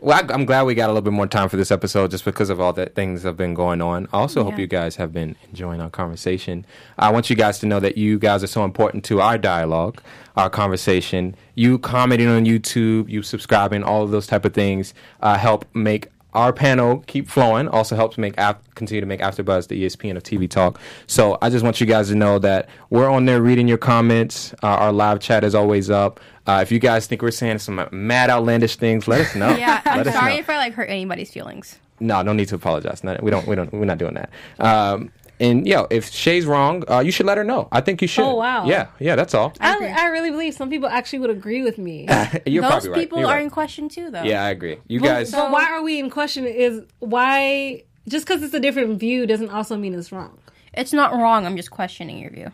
Well, 0.00 0.16
I, 0.16 0.32
I'm 0.32 0.44
glad 0.44 0.62
we 0.62 0.76
got 0.76 0.86
a 0.86 0.92
little 0.92 1.02
bit 1.02 1.12
more 1.12 1.26
time 1.26 1.48
for 1.48 1.56
this 1.56 1.72
episode, 1.72 2.12
just 2.12 2.24
because 2.24 2.50
of 2.50 2.60
all 2.60 2.72
the 2.72 2.86
things 2.86 3.22
that 3.22 3.30
have 3.30 3.36
been 3.36 3.54
going 3.54 3.82
on. 3.82 4.06
I 4.12 4.18
also 4.18 4.44
hope 4.44 4.56
you 4.56 4.68
guys 4.68 4.94
have 4.94 5.12
been 5.12 5.34
enjoying 5.48 5.80
our 5.80 5.90
conversation. 5.90 6.64
I 7.00 7.10
want 7.10 7.30
you 7.30 7.34
guys 7.34 7.58
to 7.60 7.66
know 7.66 7.80
that 7.80 7.98
you 7.98 8.16
guys 8.20 8.44
are 8.44 8.48
so 8.48 8.64
important 8.64 9.04
to 9.06 9.20
our 9.20 9.36
dialogue, 9.36 10.00
our 10.36 10.50
conversation. 10.50 11.34
You 11.56 11.80
commenting 11.80 12.28
on 12.28 12.44
YouTube, 12.44 13.08
you 13.08 13.24
subscribing, 13.24 13.82
all 13.82 14.04
of 14.04 14.12
those 14.12 14.28
type 14.28 14.44
of 14.44 14.54
things 14.54 14.94
uh, 15.20 15.36
help 15.36 15.64
make 15.74 16.06
our 16.38 16.52
panel 16.52 17.02
keep 17.08 17.28
flowing. 17.28 17.66
Also 17.68 17.96
helps 17.96 18.16
make 18.16 18.38
ap- 18.38 18.62
continue 18.76 19.00
to 19.00 19.06
make 19.06 19.18
AfterBuzz 19.20 19.66
the 19.66 19.84
ESPN 19.84 20.16
of 20.16 20.22
TV 20.22 20.48
talk. 20.48 20.80
So 21.08 21.36
I 21.42 21.50
just 21.50 21.64
want 21.64 21.80
you 21.80 21.86
guys 21.86 22.08
to 22.10 22.14
know 22.14 22.38
that 22.38 22.68
we're 22.90 23.10
on 23.10 23.24
there 23.24 23.42
reading 23.42 23.66
your 23.66 23.76
comments. 23.76 24.54
Uh, 24.62 24.68
our 24.68 24.92
live 24.92 25.18
chat 25.18 25.42
is 25.42 25.56
always 25.56 25.90
up. 25.90 26.20
Uh, 26.46 26.60
if 26.62 26.70
you 26.70 26.78
guys 26.78 27.08
think 27.08 27.22
we're 27.22 27.32
saying 27.32 27.58
some 27.58 27.86
mad 27.90 28.30
outlandish 28.30 28.76
things, 28.76 29.08
let 29.08 29.20
us 29.20 29.34
know. 29.34 29.48
Yeah, 29.58 29.82
I'm 29.84 30.04
sorry 30.04 30.34
know. 30.34 30.38
if 30.38 30.48
I 30.48 30.56
like 30.58 30.74
hurt 30.74 30.88
anybody's 30.88 31.32
feelings. 31.32 31.80
No, 31.98 32.22
no 32.22 32.32
need 32.32 32.46
to 32.48 32.54
apologize. 32.54 33.02
We 33.02 33.30
don't. 33.32 33.46
We 33.48 33.56
don't. 33.56 33.72
We're 33.72 33.84
not 33.84 33.98
doing 33.98 34.14
that. 34.14 34.30
Um, 34.60 35.10
and 35.40 35.66
yo, 35.66 35.86
if 35.90 36.10
Shay's 36.10 36.46
wrong, 36.46 36.84
uh, 36.90 37.00
you 37.00 37.10
should 37.10 37.26
let 37.26 37.38
her 37.38 37.44
know. 37.44 37.68
I 37.70 37.80
think 37.80 38.02
you 38.02 38.08
should. 38.08 38.24
Oh, 38.24 38.34
wow. 38.36 38.66
Yeah, 38.66 38.88
yeah. 38.98 39.16
That's 39.16 39.34
all. 39.34 39.52
I, 39.60 39.74
agree. 39.76 39.88
I 39.88 40.06
really 40.06 40.30
believe 40.30 40.54
some 40.54 40.70
people 40.70 40.88
actually 40.88 41.20
would 41.20 41.30
agree 41.30 41.62
with 41.62 41.78
me. 41.78 42.06
You're 42.46 42.62
Those 42.62 42.70
probably 42.70 42.90
right. 42.90 42.98
people 43.00 43.18
You're 43.18 43.28
are 43.28 43.34
right. 43.34 43.44
in 43.44 43.50
question 43.50 43.88
too, 43.88 44.10
though. 44.10 44.22
Yeah, 44.22 44.44
I 44.44 44.50
agree. 44.50 44.78
You 44.88 45.00
But- 45.00 45.06
guys. 45.06 45.30
but 45.32 45.50
why 45.50 45.64
are 45.72 45.82
we 45.82 45.98
in 45.98 46.10
question? 46.10 46.44
Is 46.46 46.82
why 46.98 47.84
just 48.08 48.26
because 48.26 48.42
it's 48.42 48.54
a 48.54 48.60
different 48.60 48.98
view 48.98 49.26
doesn't 49.26 49.50
also 49.50 49.76
mean 49.76 49.94
it's 49.94 50.10
wrong. 50.12 50.38
It's 50.74 50.92
not 50.92 51.12
wrong. 51.12 51.46
I'm 51.46 51.56
just 51.56 51.70
questioning 51.70 52.18
your 52.18 52.30
view. 52.30 52.52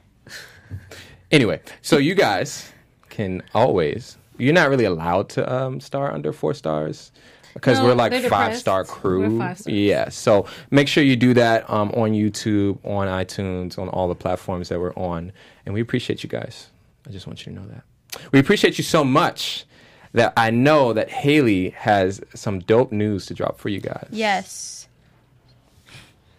Anyway, 1.31 1.61
so 1.83 1.99
you 1.99 2.15
guys 2.15 2.73
can 3.09 3.43
always. 3.55 4.17
You're 4.39 4.53
not 4.53 4.69
really 4.69 4.85
allowed 4.85 5.29
to 5.31 5.53
um, 5.53 5.81
star 5.81 6.13
under 6.13 6.33
four 6.33 6.55
stars 6.55 7.13
because 7.55 7.79
No, 7.79 7.87
we're 7.87 7.95
like 7.95 8.13
five 8.25 8.57
star 8.57 8.85
crew. 8.85 9.31
We're 9.31 9.39
five 9.39 9.59
stars. 9.59 9.75
Yeah, 9.75 10.09
so 10.11 10.47
make 10.71 10.89
sure 10.89 11.03
you 11.03 11.17
do 11.17 11.35
that 11.35 11.69
um, 11.71 11.91
on 11.93 12.13
YouTube, 12.13 12.79
on 12.85 13.09
iTunes, 13.09 13.79
on 13.79 13.89
all 13.89 14.09
the 14.09 14.15
platforms 14.15 14.69
that 14.69 14.79
we're 14.81 14.95
on, 14.95 15.33
and 15.65 15.75
we 15.75 15.81
appreciate 15.81 16.23
you 16.23 16.29
guys. 16.29 16.69
I 17.09 17.11
just 17.11 17.27
want 17.27 17.47
you 17.47 17.53
to 17.53 17.61
know 17.61 17.67
that 17.69 17.85
we 18.33 18.39
appreciate 18.39 18.79
you 18.79 18.85
so 18.85 19.05
much 19.05 19.65
that 20.13 20.33
I 20.37 20.51
know 20.51 20.93
that 20.93 21.11
Hailey 21.11 21.71
has 21.71 22.21
some 22.35 22.61
dope 22.61 22.93
news 22.93 23.27
to 23.27 23.35
drop 23.35 23.59
for 23.59 23.69
you 23.69 23.81
guys. 23.81 24.07
Yes. 24.11 24.89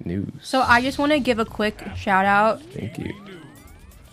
news. 0.04 0.32
So 0.42 0.62
I 0.62 0.82
just 0.82 0.98
want 0.98 1.12
to 1.12 1.20
give 1.20 1.40
a 1.40 1.46
quick 1.46 1.84
shout 1.96 2.26
out 2.26 2.62
Thank 2.62 2.98
you. 2.98 3.14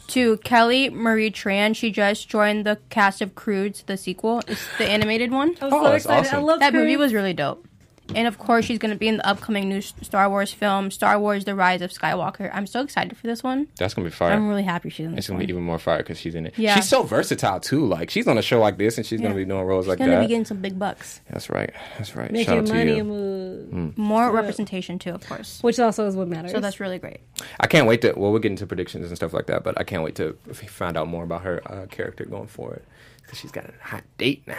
To 0.09 0.37
Kelly 0.39 0.91
Marie 0.91 1.31
Tran. 1.31 1.75
She 1.75 1.91
just 1.91 2.29
joined 2.29 2.67
the 2.67 2.79
cast 2.91 3.23
of 3.23 3.35
Croods, 3.35 3.83
the 3.87 3.97
sequel. 3.97 4.43
It's 4.47 4.67
the 4.77 4.85
animated 4.87 5.31
one. 5.31 5.57
Oh, 5.63 5.67
I'm 5.69 5.73
Oh, 5.73 5.83
so 5.85 5.91
that's 5.91 6.05
excited. 6.05 6.27
awesome. 6.29 6.39
I 6.39 6.43
love 6.43 6.61
That 6.61 6.75
movie 6.75 6.97
was 6.99 7.15
really 7.15 7.33
dope. 7.33 7.67
And 8.15 8.27
of 8.29 8.37
course, 8.39 8.65
she's 8.65 8.79
going 8.79 8.91
to 8.93 8.99
be 8.99 9.09
in 9.09 9.17
the 9.19 9.27
upcoming 9.27 9.69
new 9.69 9.81
Star 9.81 10.29
Wars 10.29 10.53
film, 10.53 10.91
Star 10.91 11.19
Wars: 11.19 11.45
The 11.45 11.55
Rise 11.55 11.81
of 11.83 11.93
Skywalker. 11.93 12.51
I'm 12.53 12.67
so 12.67 12.81
excited 12.83 13.17
for 13.17 13.27
this 13.27 13.43
one. 13.43 13.69
That's 13.79 13.95
gonna 13.95 14.07
be 14.07 14.11
fire. 14.11 14.33
I'm 14.33 14.49
really 14.49 14.65
happy 14.65 14.91
she's 14.91 15.07
in 15.07 15.13
this 15.13 15.19
It's 15.21 15.29
gonna 15.29 15.39
one. 15.39 15.47
be 15.47 15.53
even 15.53 15.63
more 15.63 15.79
fire 15.79 15.99
because 15.99 16.19
she's 16.19 16.35
in 16.35 16.47
it. 16.47 16.55
Yeah. 16.59 16.75
She's 16.75 16.89
so 16.89 17.05
versatile 17.05 17.61
too. 17.61 17.87
Like 17.87 18.11
she's 18.11 18.27
on 18.27 18.37
a 18.37 18.43
show 18.43 18.61
like 18.61 18.77
this, 18.77 18.99
and 18.99 19.07
she's 19.07 19.21
gonna 19.21 19.35
be 19.37 19.45
doing 19.45 19.63
roles 19.65 19.87
like 19.87 19.99
that. 19.99 20.05
She's 20.05 20.09
going 20.11 20.21
to 20.21 20.25
be 20.27 20.29
getting 20.29 20.45
some 20.45 20.59
big 20.59 20.79
bucks. 20.79 21.21
That's 21.31 21.49
right. 21.49 21.71
That's 21.97 22.15
right. 22.17 22.27
Shout 22.27 22.33
making 22.33 22.59
out 22.59 22.67
to 22.67 22.75
money 22.75 22.95
you. 22.97 22.99
and 22.99 23.09
move, 23.09 23.97
More 23.99 24.31
representation 24.33 24.99
too, 24.99 25.11
of 25.11 25.27
course. 25.27 25.63
which 25.63 25.79
also 25.79 26.07
is 26.07 26.17
what 26.17 26.29
matters. 26.29 26.51
So 26.51 26.61
that's 26.61 26.81
really 26.81 26.99
great. 26.99 27.21
I 27.61 27.67
can't 27.67 27.87
wait 27.87 28.03
to. 28.03 28.13
Well, 28.17 28.33
we'll 28.33 28.41
get 28.41 28.51
into 28.51 28.67
predictions 28.67 29.07
and 29.07 29.17
stuff 29.17 29.33
like 29.33 29.47
that, 29.47 29.63
but 29.65 29.81
I 29.81 29.85
can't 29.85 30.03
wait 30.03 30.17
to 30.17 30.37
find 30.53 30.97
out 30.97 31.09
more 31.09 31.25
about 31.25 31.43
her 31.43 31.63
uh, 31.73 31.87
character 31.87 32.25
going 32.27 32.49
forward 32.49 32.83
because 33.23 33.39
she's 33.39 33.53
got 33.53 33.65
a 33.67 33.73
hot 33.81 34.03
date 34.19 34.43
now 34.47 34.57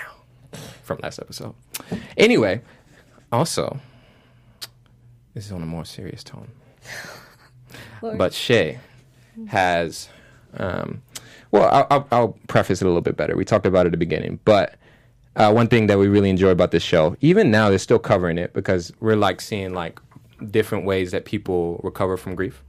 from 0.84 1.00
last 1.04 1.20
episode. 1.20 1.54
Anyway, 2.18 2.62
also, 3.34 3.80
this 5.34 5.46
is 5.46 5.52
on 5.52 5.62
a 5.62 5.66
more 5.66 5.86
serious 5.86 6.24
tone. 6.24 6.50
But 8.02 8.34
Chae' 8.34 8.80
has, 9.48 10.10
um, 10.58 11.02
well, 11.52 11.70
I'll, 11.72 11.88
I'll, 11.90 12.08
I'll 12.12 12.38
preface 12.50 12.82
it 12.82 12.86
a 12.86 12.88
little 12.88 13.02
bit 13.02 13.16
better. 13.16 13.38
We 13.38 13.46
talked 13.46 13.66
about 13.66 13.86
it 13.86 13.88
at 13.88 13.92
the 13.92 13.98
beginning, 13.98 14.40
but 14.44 14.76
uh, 15.38 15.52
one 15.52 15.68
thing 15.68 15.88
that 15.88 15.98
we 15.98 16.08
really 16.08 16.30
enjoy 16.30 16.50
about 16.50 16.72
this 16.72 16.84
show, 16.84 17.16
even 17.22 17.50
now, 17.50 17.70
they're 17.70 17.80
still 17.80 18.00
covering 18.00 18.38
it 18.38 18.54
because 18.54 18.92
we're 19.00 19.16
like 19.16 19.40
seeing 19.40 19.74
like 19.74 20.00
different 20.52 20.86
ways 20.86 21.12
that 21.12 21.26
people 21.26 21.80
recover 21.84 22.18
from 22.18 22.36
grief. 22.36 22.62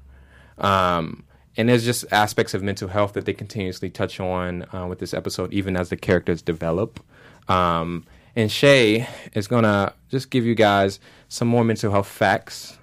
Um, 0.59 1.25
and 1.57 1.69
there's 1.69 1.85
just 1.85 2.05
aspects 2.13 2.55
of 2.55 2.63
mental 2.63 2.89
health 2.89 3.13
that 3.15 3.27
they 3.27 3.33
continuously 3.35 3.91
touch 3.91 4.21
on 4.21 4.67
uh, 4.73 4.87
with 4.87 4.99
this 4.99 5.13
episode, 5.13 5.53
even 5.53 5.77
as 5.77 5.89
the 5.89 5.97
characters 5.97 6.43
develop. 6.43 7.01
Um, 7.49 8.07
and 8.37 8.51
Chae' 8.51 9.07
is 9.35 9.49
gonna 9.49 9.93
just 10.11 10.31
give 10.31 10.45
you 10.45 10.55
guys 10.55 11.01
some 11.29 11.49
more 11.49 11.65
mental 11.65 11.91
health 11.91 12.09
facts 12.09 12.79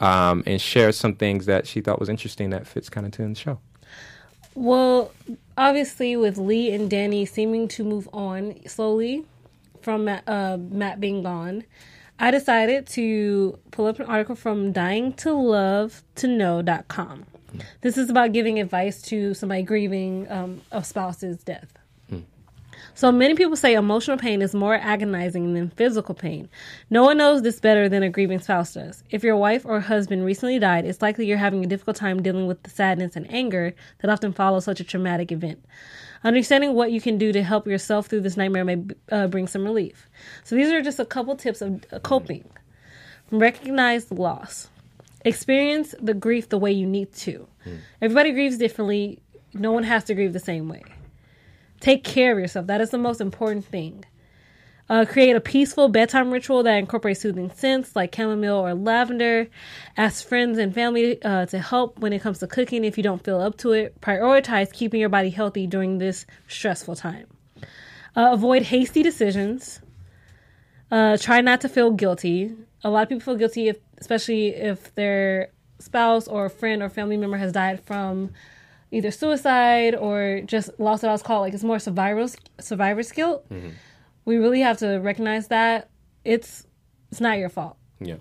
um, 0.00 0.42
and 0.46 0.60
share 0.60 0.92
some 0.92 1.14
things 1.14 1.46
that 1.46 1.66
she 1.66 1.80
thought 1.80 2.00
was 2.00 2.08
interesting 2.08 2.50
that 2.50 2.66
fits 2.66 2.88
kind 2.88 3.06
of 3.06 3.12
to 3.12 3.26
the 3.26 3.34
show. 3.34 3.60
Well, 4.54 5.12
obviously, 5.56 6.16
with 6.16 6.36
Leigh 6.36 6.72
and 6.72 6.90
Danny 6.90 7.24
seeming 7.24 7.68
to 7.68 7.84
move 7.84 8.08
on 8.12 8.56
slowly 8.66 9.24
from 9.80 10.08
uh, 10.08 10.56
Matt 10.58 11.00
being 11.00 11.22
gone, 11.22 11.64
I 12.18 12.30
decided 12.30 12.86
to 12.88 13.58
pull 13.70 13.86
up 13.86 14.00
an 14.00 14.06
article 14.06 14.34
from 14.34 14.72
dying 14.72 15.12
to 15.14 15.32
love 15.32 16.02
to 16.16 16.26
know.com. 16.26 17.26
This 17.80 17.96
is 17.96 18.10
about 18.10 18.32
giving 18.32 18.60
advice 18.60 19.00
to 19.02 19.34
somebody 19.34 19.62
grieving 19.62 20.30
um, 20.30 20.60
a 20.70 20.84
spouse's 20.84 21.42
death. 21.42 21.79
So 22.94 23.10
many 23.12 23.34
people 23.34 23.56
say 23.56 23.74
emotional 23.74 24.16
pain 24.16 24.42
is 24.42 24.54
more 24.54 24.74
agonizing 24.74 25.54
than 25.54 25.70
physical 25.70 26.14
pain. 26.14 26.48
No 26.90 27.04
one 27.04 27.18
knows 27.18 27.42
this 27.42 27.60
better 27.60 27.88
than 27.88 28.02
a 28.02 28.10
grieving 28.10 28.40
spouse 28.40 28.74
does. 28.74 29.04
If 29.10 29.22
your 29.22 29.36
wife 29.36 29.64
or 29.64 29.80
husband 29.80 30.24
recently 30.24 30.58
died, 30.58 30.84
it's 30.84 31.00
likely 31.00 31.26
you're 31.26 31.38
having 31.38 31.64
a 31.64 31.68
difficult 31.68 31.96
time 31.96 32.22
dealing 32.22 32.46
with 32.46 32.62
the 32.62 32.70
sadness 32.70 33.16
and 33.16 33.30
anger 33.32 33.74
that 34.00 34.10
often 34.10 34.32
follow 34.32 34.60
such 34.60 34.80
a 34.80 34.84
traumatic 34.84 35.32
event. 35.32 35.64
Understanding 36.22 36.74
what 36.74 36.92
you 36.92 37.00
can 37.00 37.16
do 37.16 37.32
to 37.32 37.42
help 37.42 37.66
yourself 37.66 38.06
through 38.06 38.20
this 38.20 38.36
nightmare 38.36 38.64
may 38.64 38.84
uh, 39.10 39.26
bring 39.28 39.46
some 39.46 39.64
relief. 39.64 40.08
So 40.44 40.54
these 40.54 40.70
are 40.70 40.82
just 40.82 41.00
a 41.00 41.06
couple 41.06 41.34
tips 41.36 41.62
of 41.62 41.84
uh, 41.92 41.98
coping. 42.00 42.44
Recognize 43.30 44.06
the 44.06 44.14
loss. 44.14 44.68
Experience 45.24 45.94
the 46.00 46.14
grief 46.14 46.48
the 46.48 46.58
way 46.58 46.72
you 46.72 46.86
need 46.86 47.12
to. 47.14 47.46
Everybody 48.02 48.32
grieves 48.32 48.58
differently. 48.58 49.20
No 49.54 49.72
one 49.72 49.84
has 49.84 50.04
to 50.04 50.14
grieve 50.14 50.32
the 50.32 50.40
same 50.40 50.68
way. 50.68 50.82
Take 51.80 52.04
care 52.04 52.32
of 52.32 52.38
yourself. 52.38 52.66
That 52.66 52.80
is 52.80 52.90
the 52.90 52.98
most 52.98 53.20
important 53.20 53.64
thing. 53.64 54.04
Uh, 54.90 55.04
create 55.04 55.36
a 55.36 55.40
peaceful 55.40 55.88
bedtime 55.88 56.32
ritual 56.32 56.64
that 56.64 56.74
incorporates 56.74 57.20
soothing 57.20 57.48
scents 57.54 57.94
like 57.94 58.12
chamomile 58.14 58.56
or 58.56 58.74
lavender. 58.74 59.46
Ask 59.96 60.26
friends 60.26 60.58
and 60.58 60.74
family 60.74 61.22
uh, 61.22 61.46
to 61.46 61.60
help 61.60 62.00
when 62.00 62.12
it 62.12 62.20
comes 62.20 62.40
to 62.40 62.48
cooking 62.48 62.84
if 62.84 62.96
you 62.96 63.04
don't 63.04 63.22
feel 63.22 63.40
up 63.40 63.56
to 63.58 63.70
it. 63.70 64.00
Prioritize 64.00 64.72
keeping 64.72 64.98
your 64.98 65.08
body 65.08 65.30
healthy 65.30 65.68
during 65.68 65.98
this 65.98 66.26
stressful 66.48 66.96
time. 66.96 67.26
Uh, 68.16 68.30
avoid 68.32 68.62
hasty 68.62 69.04
decisions. 69.04 69.80
Uh, 70.90 71.16
try 71.16 71.40
not 71.40 71.60
to 71.60 71.68
feel 71.68 71.92
guilty. 71.92 72.52
A 72.82 72.90
lot 72.90 73.04
of 73.04 73.08
people 73.10 73.20
feel 73.20 73.36
guilty, 73.36 73.68
if, 73.68 73.78
especially 73.98 74.48
if 74.48 74.92
their 74.96 75.52
spouse 75.78 76.26
or 76.26 76.48
friend 76.48 76.82
or 76.82 76.88
family 76.88 77.16
member 77.16 77.36
has 77.36 77.52
died 77.52 77.80
from 77.84 78.32
either 78.90 79.10
suicide 79.10 79.94
or 79.94 80.40
just 80.44 80.70
loss 80.78 81.04
of 81.04 81.22
call. 81.22 81.40
Like 81.40 81.54
it's 81.54 81.64
more 81.64 81.78
survivor's 81.78 82.36
survivor's 82.58 83.12
guilt. 83.12 83.46
We 84.24 84.36
really 84.36 84.60
have 84.60 84.78
to 84.78 84.98
recognize 84.98 85.48
that 85.48 85.90
it's 86.24 86.66
It's 87.10 87.20
not 87.20 87.38
your 87.38 87.48
fault. 87.48 87.76
Yeah. 88.00 88.16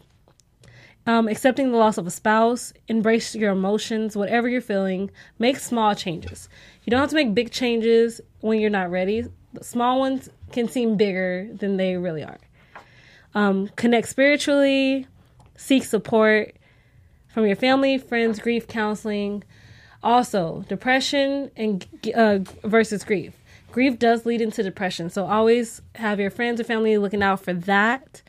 Um, 1.05 1.27
accepting 1.27 1.71
the 1.71 1.77
loss 1.77 1.97
of 1.97 2.05
a 2.05 2.11
spouse, 2.11 2.71
embrace 2.87 3.33
your 3.33 3.51
emotions, 3.51 4.15
whatever 4.15 4.47
you're 4.47 4.61
feeling, 4.61 5.09
make 5.39 5.57
small 5.57 5.95
changes. 5.95 6.49
You 6.83 6.91
don't 6.91 6.99
have 6.99 7.09
to 7.09 7.15
make 7.15 7.33
big 7.33 7.51
changes 7.51 8.21
when 8.41 8.59
you're 8.59 8.69
not 8.69 8.91
ready. 8.91 9.25
The 9.53 9.63
small 9.63 9.99
ones 9.99 10.29
can 10.51 10.67
seem 10.67 10.97
bigger 10.97 11.49
than 11.51 11.77
they 11.77 11.97
really 11.97 12.23
are. 12.23 12.37
Um, 13.33 13.69
connect 13.75 14.07
spiritually, 14.09 15.07
seek 15.55 15.83
support 15.83 16.55
from 17.33 17.47
your 17.47 17.55
family, 17.55 17.97
friends, 17.97 18.39
grief 18.39 18.67
counseling. 18.67 19.43
Also, 20.01 20.63
depression 20.69 21.51
and 21.55 21.85
uh, 22.15 22.39
versus 22.63 23.03
grief. 23.03 23.33
Grief 23.71 23.99
does 23.99 24.25
lead 24.25 24.41
into 24.41 24.63
depression, 24.63 25.09
so 25.09 25.25
always 25.25 25.81
have 25.95 26.19
your 26.19 26.31
friends 26.31 26.59
or 26.59 26.63
family 26.63 26.97
looking 26.97 27.21
out 27.21 27.43
for 27.43 27.53
that. 27.53 28.21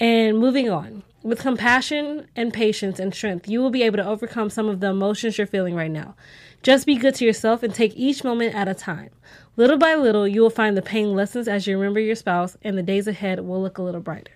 And 0.00 0.38
moving 0.38 0.70
on. 0.70 1.02
With 1.24 1.40
compassion 1.40 2.28
and 2.36 2.54
patience 2.54 3.00
and 3.00 3.12
strength, 3.12 3.48
you 3.48 3.60
will 3.60 3.70
be 3.70 3.82
able 3.82 3.96
to 3.96 4.06
overcome 4.06 4.48
some 4.48 4.68
of 4.68 4.78
the 4.78 4.90
emotions 4.90 5.36
you're 5.36 5.48
feeling 5.48 5.74
right 5.74 5.90
now. 5.90 6.14
Just 6.62 6.86
be 6.86 6.94
good 6.94 7.16
to 7.16 7.24
yourself 7.24 7.64
and 7.64 7.74
take 7.74 7.92
each 7.96 8.22
moment 8.22 8.54
at 8.54 8.68
a 8.68 8.74
time. 8.74 9.10
Little 9.56 9.76
by 9.76 9.96
little, 9.96 10.28
you 10.28 10.40
will 10.40 10.50
find 10.50 10.76
the 10.76 10.82
pain 10.82 11.14
lessons 11.14 11.48
as 11.48 11.66
you 11.66 11.76
remember 11.76 11.98
your 11.98 12.14
spouse, 12.14 12.56
and 12.62 12.78
the 12.78 12.82
days 12.82 13.08
ahead 13.08 13.40
will 13.40 13.60
look 13.60 13.78
a 13.78 13.82
little 13.82 14.00
brighter. 14.00 14.30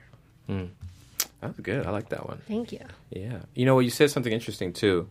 That's 1.40 1.58
good. 1.60 1.86
I 1.86 1.90
like 1.90 2.08
that 2.10 2.28
one. 2.28 2.40
Thank 2.48 2.72
you. 2.72 2.80
Yeah. 3.10 3.38
You 3.54 3.64
know 3.64 3.76
what? 3.76 3.84
You 3.84 3.90
said 3.90 4.10
something 4.10 4.32
interesting 4.32 4.72
too. 4.72 5.08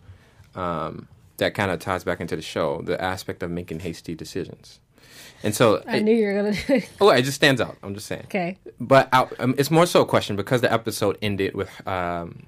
Um, 0.54 1.08
that 1.42 1.54
kind 1.54 1.70
of 1.70 1.78
ties 1.78 2.04
back 2.04 2.20
into 2.20 2.36
the 2.36 2.42
show, 2.42 2.82
the 2.82 3.00
aspect 3.00 3.42
of 3.42 3.50
making 3.50 3.80
hasty 3.80 4.14
decisions. 4.14 4.80
And 5.42 5.54
so, 5.54 5.82
I 5.86 5.96
it, 5.96 6.02
knew 6.04 6.14
you 6.14 6.26
were 6.26 6.52
to 6.52 6.66
do 6.66 6.74
it. 6.74 6.90
oh, 7.00 7.10
it 7.10 7.22
just 7.22 7.36
stands 7.36 7.60
out. 7.60 7.76
I'm 7.82 7.94
just 7.94 8.06
saying. 8.06 8.22
Okay. 8.26 8.58
But 8.80 9.08
I, 9.12 9.26
um, 9.40 9.54
it's 9.58 9.70
more 9.70 9.86
so 9.86 10.02
a 10.02 10.06
question 10.06 10.36
because 10.36 10.60
the 10.60 10.72
episode 10.72 11.18
ended 11.20 11.54
with 11.54 11.70
um, 11.86 12.46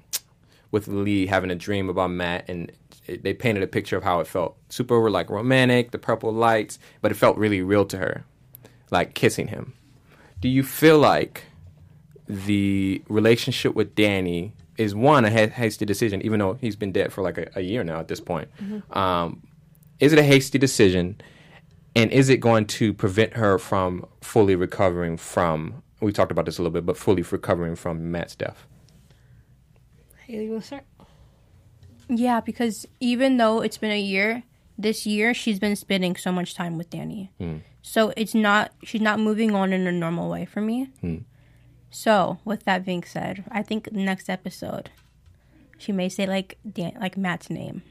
with 0.71 0.87
Lee 0.87 1.27
having 1.27 1.51
a 1.51 1.55
dream 1.55 1.89
about 1.89 2.11
Matt, 2.11 2.45
and 2.47 2.71
it, 3.05 3.23
they 3.23 3.33
painted 3.33 3.63
a 3.63 3.67
picture 3.67 3.97
of 3.97 4.03
how 4.03 4.19
it 4.21 4.27
felt. 4.27 4.55
Super 4.69 5.09
like 5.09 5.29
romantic, 5.29 5.91
the 5.91 5.97
purple 5.97 6.31
lights, 6.31 6.79
but 7.01 7.11
it 7.11 7.15
felt 7.15 7.37
really 7.37 7.61
real 7.61 7.85
to 7.85 7.97
her, 7.97 8.25
like 8.91 9.13
kissing 9.13 9.47
him. 9.47 9.73
Do 10.39 10.47
you 10.47 10.63
feel 10.63 10.97
like 10.97 11.43
the 12.27 13.03
relationship 13.07 13.75
with 13.75 13.93
Danny 13.93 14.53
is 14.77 14.93
one 14.95 15.25
a 15.25 15.29
hasty 15.29 15.85
decision, 15.85 16.21
even 16.21 16.39
though 16.39 16.53
he's 16.53 16.75
been 16.75 16.91
dead 16.91 17.13
for 17.13 17.21
like 17.21 17.37
a, 17.37 17.49
a 17.55 17.61
year 17.61 17.83
now 17.83 17.99
at 17.99 18.07
this 18.07 18.19
point? 18.19 18.49
Mm-hmm. 18.61 18.97
Um, 18.97 19.41
is 19.99 20.13
it 20.13 20.19
a 20.19 20.23
hasty 20.23 20.57
decision? 20.57 21.19
And 21.95 22.11
is 22.11 22.29
it 22.29 22.37
going 22.37 22.65
to 22.67 22.93
prevent 22.93 23.33
her 23.33 23.57
from 23.57 24.05
fully 24.21 24.55
recovering 24.55 25.17
from? 25.17 25.81
We 26.01 26.11
talked 26.11 26.31
about 26.31 26.45
this 26.45 26.57
a 26.57 26.61
little 26.61 26.73
bit, 26.73 26.85
but 26.85 26.97
fully 26.97 27.21
recovering 27.21 27.75
from 27.75 28.11
Matt's 28.11 28.35
death. 28.35 28.65
Hailey, 30.27 30.45
you 30.45 30.51
want 30.51 30.65
start? 30.65 30.83
Yeah, 32.09 32.41
because 32.41 32.85
even 32.99 33.37
though 33.37 33.61
it's 33.61 33.77
been 33.77 33.91
a 33.91 33.99
year, 33.99 34.43
this 34.77 35.05
year 35.05 35.33
she's 35.33 35.59
been 35.59 35.75
spending 35.75 36.15
so 36.15 36.31
much 36.31 36.53
time 36.53 36.77
with 36.77 36.89
Danny. 36.89 37.31
Hmm. 37.39 37.57
So 37.81 38.13
it's 38.17 38.35
not 38.35 38.71
she's 38.83 39.01
not 39.01 39.19
moving 39.19 39.55
on 39.55 39.71
in 39.71 39.87
a 39.87 39.91
normal 39.91 40.29
way 40.29 40.45
for 40.45 40.61
me. 40.61 40.89
Hmm. 41.01 41.17
So 41.91 42.39
with 42.45 42.65
that 42.65 42.85
being 42.85 43.03
said, 43.03 43.45
I 43.51 43.61
think 43.63 43.91
next 43.91 44.29
episode 44.29 44.89
she 45.77 45.91
may 45.91 46.09
say 46.09 46.25
like 46.25 46.57
Dan- 46.69 46.97
like 46.99 47.17
Matt's 47.17 47.49
name. 47.49 47.83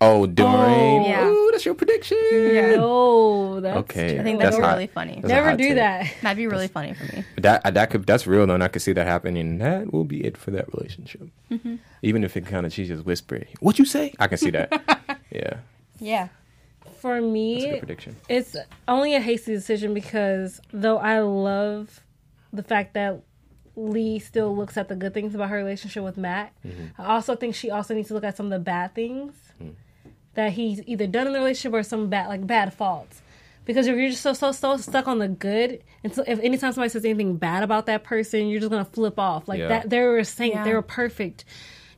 Oh, 0.00 0.26
Doreen! 0.26 1.02
Oh, 1.02 1.06
yeah. 1.08 1.26
Ooh, 1.26 1.48
that's 1.50 1.64
your 1.66 1.74
prediction. 1.74 2.16
No, 2.30 3.58
that's 3.60 3.78
Okay, 3.78 4.20
I 4.20 4.22
think 4.22 4.38
That's 4.38 4.54
that's, 4.56 4.64
hot. 4.64 4.74
really 4.74 4.86
funny. 4.86 5.14
That's 5.16 5.26
Never 5.26 5.56
do 5.56 5.64
take. 5.68 5.74
that. 5.74 6.14
That'd 6.22 6.36
be 6.36 6.46
really 6.46 6.68
funny 6.68 6.94
for 6.94 7.04
me. 7.16 7.24
That 7.38 7.74
that 7.74 7.90
could 7.90 8.06
that's 8.06 8.24
real 8.26 8.46
though, 8.46 8.54
and 8.54 8.62
I 8.62 8.68
could 8.68 8.82
see 8.82 8.92
that 8.92 9.06
happening. 9.06 9.58
That 9.58 9.92
will 9.92 10.04
be 10.04 10.24
it 10.24 10.36
for 10.36 10.52
that 10.52 10.72
relationship. 10.72 11.28
Mm-hmm. 11.50 11.76
Even 12.02 12.22
if 12.22 12.36
it 12.36 12.46
kind 12.46 12.64
of 12.64 12.72
she's 12.72 12.88
just 12.88 13.04
whispering, 13.04 13.46
"What 13.60 13.78
you 13.80 13.84
say?" 13.84 14.14
I 14.20 14.28
can 14.28 14.38
see 14.38 14.50
that. 14.50 14.70
yeah, 15.30 15.54
Yeah. 15.98 16.28
For 17.00 17.14
that's 17.14 17.24
a 17.24 17.28
me, 17.28 17.60
good 17.70 17.78
prediction. 17.80 18.16
it's 18.28 18.56
only 18.86 19.14
a 19.14 19.20
hasty 19.20 19.52
decision 19.52 19.94
because 19.94 20.60
though 20.72 20.98
I 20.98 21.20
love 21.20 22.00
the 22.52 22.62
fact 22.62 22.94
that 22.94 23.20
Leigh 23.76 24.18
still 24.18 24.56
looks 24.56 24.76
at 24.76 24.88
the 24.88 24.96
good 24.96 25.14
things 25.14 25.34
about 25.34 25.50
her 25.50 25.56
relationship 25.56 26.02
with 26.02 26.16
Matt, 26.16 26.52
Mm-hmm. 26.66 27.00
I 27.00 27.14
also 27.14 27.36
think 27.36 27.54
she 27.54 27.70
also 27.70 27.94
needs 27.94 28.08
to 28.08 28.14
look 28.14 28.24
at 28.24 28.36
some 28.36 28.46
of 28.46 28.50
the 28.50 28.58
bad 28.58 28.94
things 28.94 29.34
Mm. 29.62 29.74
that 30.34 30.52
he's 30.52 30.80
either 30.86 31.06
done 31.06 31.26
in 31.26 31.32
the 31.32 31.38
relationship 31.40 31.72
or 31.76 31.82
some 31.82 32.08
bad 32.08 32.28
like 32.28 32.46
bad 32.46 32.72
faults. 32.74 33.22
Because 33.64 33.86
if 33.86 33.96
you're 33.96 34.08
just 34.10 34.22
so 34.22 34.32
so 34.32 34.50
so 34.52 34.76
stuck 34.78 35.06
on 35.08 35.18
the 35.18 35.28
good, 35.28 35.82
and 36.02 36.14
so 36.14 36.24
if 36.26 36.38
anytime 36.40 36.72
somebody 36.72 36.88
says 36.90 37.04
anything 37.04 37.36
bad 37.36 37.62
about 37.62 37.86
that 37.86 38.02
person, 38.04 38.48
you're 38.48 38.60
just 38.60 38.70
gonna 38.70 38.84
flip 38.84 39.18
off. 39.18 39.46
Like 39.48 39.58
Yeah. 39.60 39.68
that, 39.68 39.90
they're 39.90 40.16
a 40.18 40.24
saint, 40.24 40.54
Yeah. 40.54 40.64
they're 40.64 40.80
perfect. 40.82 41.44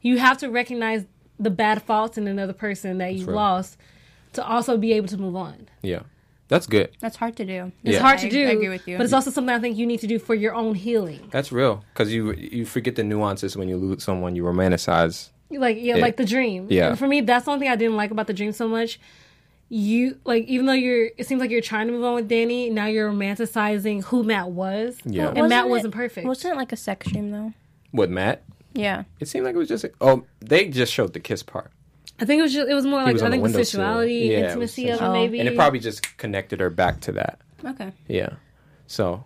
You 0.02 0.18
have 0.18 0.38
to 0.38 0.48
recognize 0.48 1.04
the 1.38 1.50
bad 1.50 1.82
faults 1.82 2.18
in 2.18 2.26
another 2.28 2.52
person 2.54 2.98
that 2.98 3.14
you 3.14 3.26
real. 3.26 3.36
lost 3.36 3.76
to 4.32 4.44
also 4.46 4.76
be 4.76 4.92
able 4.94 5.08
to 5.08 5.16
move 5.18 5.36
on. 5.36 5.68
Yeah, 5.82 6.00
that's 6.50 6.66
good. 6.66 6.90
That's 7.00 7.16
hard 7.16 7.34
to 7.36 7.44
do. 7.46 7.72
It's 7.82 7.94
Yeah. 7.94 8.00
hard 8.02 8.18
I- 8.18 8.22
to 8.24 8.28
do. 8.28 8.42
I 8.46 8.50
agree 8.50 8.68
with 8.68 8.86
you. 8.86 8.98
But 8.98 9.04
it's 9.04 9.14
also 9.14 9.30
something 9.30 9.54
I 9.54 9.58
think 9.58 9.78
you 9.78 9.86
need 9.86 10.00
to 10.00 10.06
do 10.06 10.18
for 10.18 10.34
your 10.34 10.54
own 10.54 10.74
healing. 10.74 11.20
That's 11.30 11.50
real 11.50 11.82
because 11.94 12.12
you 12.12 12.32
you 12.34 12.66
forget 12.66 12.96
the 12.96 13.04
nuances 13.04 13.56
when 13.56 13.68
you 13.70 13.76
lose 13.78 14.04
someone 14.04 14.36
you 14.36 14.42
romanticize. 14.44 15.30
Like 15.50 15.78
yeah, 15.80 15.96
Yeah. 15.96 16.02
like 16.02 16.16
the 16.18 16.24
dream. 16.26 16.66
Yeah. 16.68 16.90
And 16.90 16.98
for 16.98 17.08
me, 17.08 17.22
that's 17.22 17.46
the 17.46 17.50
only 17.52 17.64
thing 17.64 17.72
I 17.72 17.76
didn't 17.76 17.96
like 17.96 18.10
about 18.10 18.26
the 18.26 18.34
dream 18.34 18.52
so 18.52 18.68
much. 18.68 19.00
You 19.72 20.18
like 20.24 20.46
even 20.46 20.66
though 20.66 20.72
you're 20.72 21.10
it 21.16 21.26
seems 21.28 21.40
like 21.40 21.50
you're 21.50 21.60
trying 21.60 21.86
to 21.86 21.92
move 21.92 22.04
on 22.04 22.14
with 22.16 22.28
Danny, 22.28 22.70
now 22.70 22.86
you're 22.86 23.10
romanticizing 23.10 24.02
who 24.04 24.24
Matt 24.24 24.50
was. 24.50 24.98
Yeah. 25.04 25.32
And 25.34 25.48
Matt 25.48 25.66
it- 25.66 25.70
wasn't 25.70 25.94
perfect. 25.94 26.26
Wasn't 26.26 26.52
it 26.52 26.56
like 26.56 26.72
a 26.72 26.76
sex 26.76 27.06
dream 27.10 27.30
though? 27.30 27.52
With 27.92 28.10
Matt, 28.10 28.42
Yeah. 28.74 29.04
it 29.20 29.28
seemed 29.28 29.44
like 29.44 29.54
it 29.54 29.58
was 29.58 29.68
just 29.68 29.84
oh 30.00 30.24
they 30.40 30.66
just 30.68 30.92
showed 30.92 31.12
the 31.12 31.20
kiss 31.20 31.42
part, 31.44 31.70
I 32.20 32.24
think 32.24 32.40
it 32.40 32.42
was 32.42 32.52
just 32.52 32.68
it 32.68 32.74
was 32.74 32.84
more 32.86 33.02
like 33.02 33.12
was 33.14 33.22
I 33.22 33.26
on 33.26 33.30
the 33.30 33.34
think 33.36 33.42
the 33.44 33.52
windowsill. 33.52 33.64
sexuality, 33.64 34.14
Yeah, 34.14 34.38
it 34.38 34.44
intimacy 34.46 34.88
of 34.90 35.00
it 35.00 35.08
maybe. 35.10 35.40
and 35.40 35.48
it 35.48 35.56
probably 35.56 35.78
just 35.80 36.16
connected 36.18 36.60
her 36.60 36.70
back 36.70 37.00
to 37.02 37.12
that. 37.12 37.38
Okay. 37.64 37.92
Yeah, 38.08 38.30
so 38.86 39.24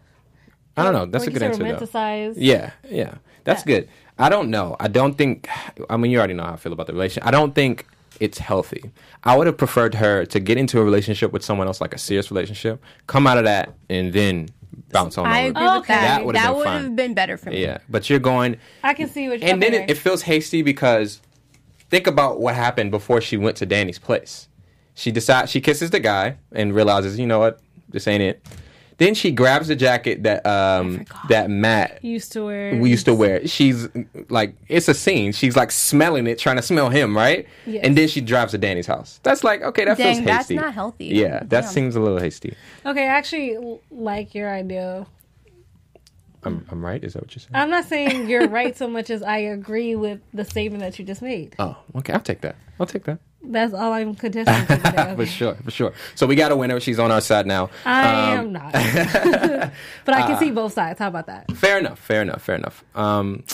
I 0.77 0.83
don't 0.85 0.93
know. 0.93 1.07
That's 1.07 1.27
like 1.27 1.37
a 1.37 1.39
good 1.39 1.47
you 1.47 1.55
said, 1.55 1.63
answer 1.67 1.87
though. 1.87 1.87
romanticize. 1.87 2.35
Yeah, 2.37 2.71
yeah. 2.89 3.15
That's 3.45 3.63
good. 3.63 3.89
I 4.19 4.29
don't 4.29 4.49
know. 4.51 4.77
I 4.81 4.89
don't 4.89 5.19
think 5.19 5.49
I 5.91 5.97
mean 5.97 6.11
you 6.11 6.19
already 6.19 6.35
know 6.35 6.45
how 6.45 6.53
I 6.53 6.57
feel 6.57 6.73
about 6.73 6.87
the 6.87 6.93
relationship. 6.93 7.27
I 7.27 7.31
don't 7.31 7.55
think 7.55 7.87
it's 8.21 8.39
healthy. 8.39 8.91
I 9.25 9.37
would 9.37 9.47
have 9.49 9.57
preferred 9.57 9.95
her 9.97 10.25
to 10.27 10.39
get 10.41 10.57
into 10.57 10.79
a 10.81 10.85
relationship 10.85 11.33
with 11.33 11.45
someone 11.45 11.67
else 11.67 11.81
like 11.81 11.95
a 11.95 11.99
serious 11.99 12.31
relationship, 12.31 12.81
come 13.09 13.27
out 13.27 13.39
of 13.39 13.45
that 13.45 13.75
and 13.91 14.13
then 14.13 14.49
bounce 14.93 15.19
on 15.19 15.27
I 15.27 15.41
over. 15.43 15.49
agree 15.51 15.65
with 15.65 15.73
Okay. 15.79 15.95
that. 15.95 16.01
That 16.01 16.19
That, 16.19 16.25
would've 16.27 16.43
been 16.43 16.57
would 16.57 16.65
fine. 16.65 16.83
have 16.85 16.97
been 16.97 17.15
better 17.15 17.37
for 17.37 17.51
me. 17.51 17.61
Yeah, 17.63 17.79
but 17.89 18.09
you're 18.09 18.21
going 18.21 18.57
I 18.85 18.95
can 18.95 19.09
see 19.09 19.29
what 19.29 19.41
you're 19.41 19.49
saying. 19.49 19.53
and 19.55 19.63
then 19.63 19.75
it, 19.75 19.91
it 19.91 19.99
feels 19.99 20.23
hasty 20.23 20.63
because 20.63 21.21
think 21.91 22.07
about 22.07 22.41
what 22.41 22.55
happened 22.55 22.91
before 22.91 23.21
she 23.21 23.37
went 23.37 23.57
to 23.59 23.67
Danny's 23.67 23.99
place. 23.99 24.49
She 24.95 25.11
decides 25.11 25.51
she 25.51 25.61
kisses 25.61 25.91
the 25.91 26.01
guy 26.01 26.37
and 26.53 26.75
realizes, 26.75 27.19
you 27.19 27.27
know 27.27 27.39
what, 27.41 27.61
this 27.89 28.07
ain't 28.07 28.23
it. 28.23 28.47
Then 28.97 29.15
she 29.15 29.33
grabs 29.33 29.67
the 29.67 29.75
jacket 29.75 30.23
that 30.23 30.47
um 30.47 31.05
that 31.29 31.51
Matt 31.51 32.05
used 32.05 32.31
to 32.33 32.45
wear 32.45 32.77
we 32.77 32.91
used 32.91 33.07
to 33.07 33.15
wear. 33.15 33.45
She's 33.47 33.89
like, 34.29 34.55
it's 34.69 34.87
a 34.87 34.95
scene. 34.95 35.33
She's 35.33 35.57
like 35.57 35.73
smelling 35.73 36.29
it, 36.29 36.39
trying 36.39 36.57
to 36.57 36.63
smell 36.63 36.91
him, 36.91 37.17
right? 37.17 37.45
Yes. 37.67 37.85
And 37.85 37.99
then 37.99 38.07
she 38.07 38.21
drives 38.21 38.53
to 38.53 38.59
Danny's 38.59 38.87
house. 38.87 39.19
That's 39.25 39.43
like, 39.43 39.63
okay, 39.63 39.85
that 39.85 39.97
feels 39.97 40.19
Dang, 40.19 40.25
that's 40.25 40.37
hasty. 40.49 40.55
not 40.55 40.75
healthy. 40.75 41.07
Yeah, 41.07 41.41
that 41.41 41.49
Damn. 41.49 41.65
seems 41.65 41.97
a 41.97 42.01
little 42.01 42.21
hasty. 42.21 42.55
Okay, 42.87 43.03
I 43.03 43.07
actually 43.07 43.59
like 43.91 44.33
your 44.33 44.49
idea. 44.49 45.07
I'm, 46.45 46.67
I'm 46.71 46.85
right. 46.85 47.03
Is 47.03 47.15
that 47.15 47.23
what 47.23 47.35
you're 47.35 47.41
saying? 47.41 47.51
I'm 47.55 47.71
not 47.71 47.85
saying 47.87 48.29
you're 48.29 48.49
right 48.49 48.77
so 48.77 48.89
much 48.89 49.11
as 49.11 49.23
I 49.23 49.39
agree 49.39 49.95
with 49.97 50.21
the 50.33 50.45
statement 50.45 50.83
that 50.83 50.99
you 50.99 51.05
just 51.05 51.23
made. 51.23 51.55
oh, 51.59 51.77
okay. 51.97 52.13
I'll 52.13 52.21
take 52.21 52.41
that. 52.43 52.57
I'll 52.79 52.87
take 52.87 53.05
that. 53.05 53.19
That's 53.47 53.75
all 53.75 53.93
I'm 53.93 54.15
contesting 54.15 54.65
for 54.67 54.83
today. 54.83 55.15
For 55.17 55.27
sure, 55.27 55.55
for 55.57 55.71
sure. 55.71 55.93
So 56.15 56.27
we 56.27 56.35
got 56.35 56.51
a 56.51 56.57
winner. 56.57 56.81
She's 56.81 56.99
on 56.99 57.11
our 57.13 57.21
side 57.21 57.47
now. 57.47 57.69
I 57.85 58.33
Um, 58.33 58.39
am 58.39 58.53
not. 58.55 58.73
but 60.05 60.15
I 60.15 60.23
can 60.23 60.33
uh, 60.33 60.39
see 60.39 60.51
both 60.51 60.73
sides. 60.73 60.99
How 60.99 61.09
about 61.09 61.27
that? 61.27 61.53
Fair 61.53 61.79
enough. 61.79 61.99
Fair 61.99 62.23
enough. 62.23 62.41
Fair 62.43 62.55
enough. 62.57 62.83
Um, 62.95 63.45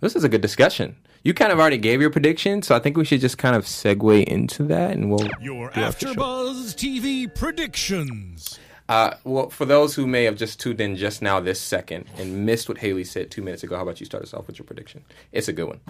this 0.00 0.16
is 0.16 0.24
a 0.24 0.28
good 0.28 0.40
discussion. 0.40 0.96
You 1.22 1.32
kind 1.32 1.52
of 1.52 1.60
already 1.60 1.78
gave 1.78 2.00
your 2.00 2.10
prediction, 2.10 2.62
so 2.62 2.74
I 2.74 2.80
think 2.80 2.96
we 2.96 3.04
should 3.04 3.20
just 3.20 3.38
kind 3.38 3.54
of 3.56 3.64
segue 3.66 4.24
into 4.24 4.64
that, 4.64 4.90
and 4.92 5.10
we'll 5.10 5.28
Your 5.40 5.70
do 5.70 5.80
after 5.80 6.08
show. 6.08 6.14
AfterBuzz 6.14 6.74
TV 6.74 7.32
predictions. 7.32 8.58
Uh, 8.88 9.14
well, 9.24 9.50
for 9.50 9.64
those 9.64 9.94
who 9.96 10.06
may 10.06 10.24
have 10.24 10.36
just 10.36 10.60
tuned 10.60 10.80
in 10.80 10.94
just 10.96 11.20
now 11.20 11.40
this 11.40 11.60
second 11.60 12.06
and 12.18 12.46
missed 12.46 12.68
what 12.68 12.78
Hailey 12.78 13.02
said 13.04 13.30
two 13.30 13.42
minutes 13.42 13.62
ago, 13.64 13.76
how 13.76 13.82
about 13.82 13.98
you 13.98 14.06
start 14.06 14.22
us 14.22 14.32
off 14.32 14.46
with 14.46 14.58
your 14.58 14.66
prediction? 14.66 15.02
It's 15.32 15.48
a 15.48 15.52
good 15.52 15.66
one. 15.66 15.80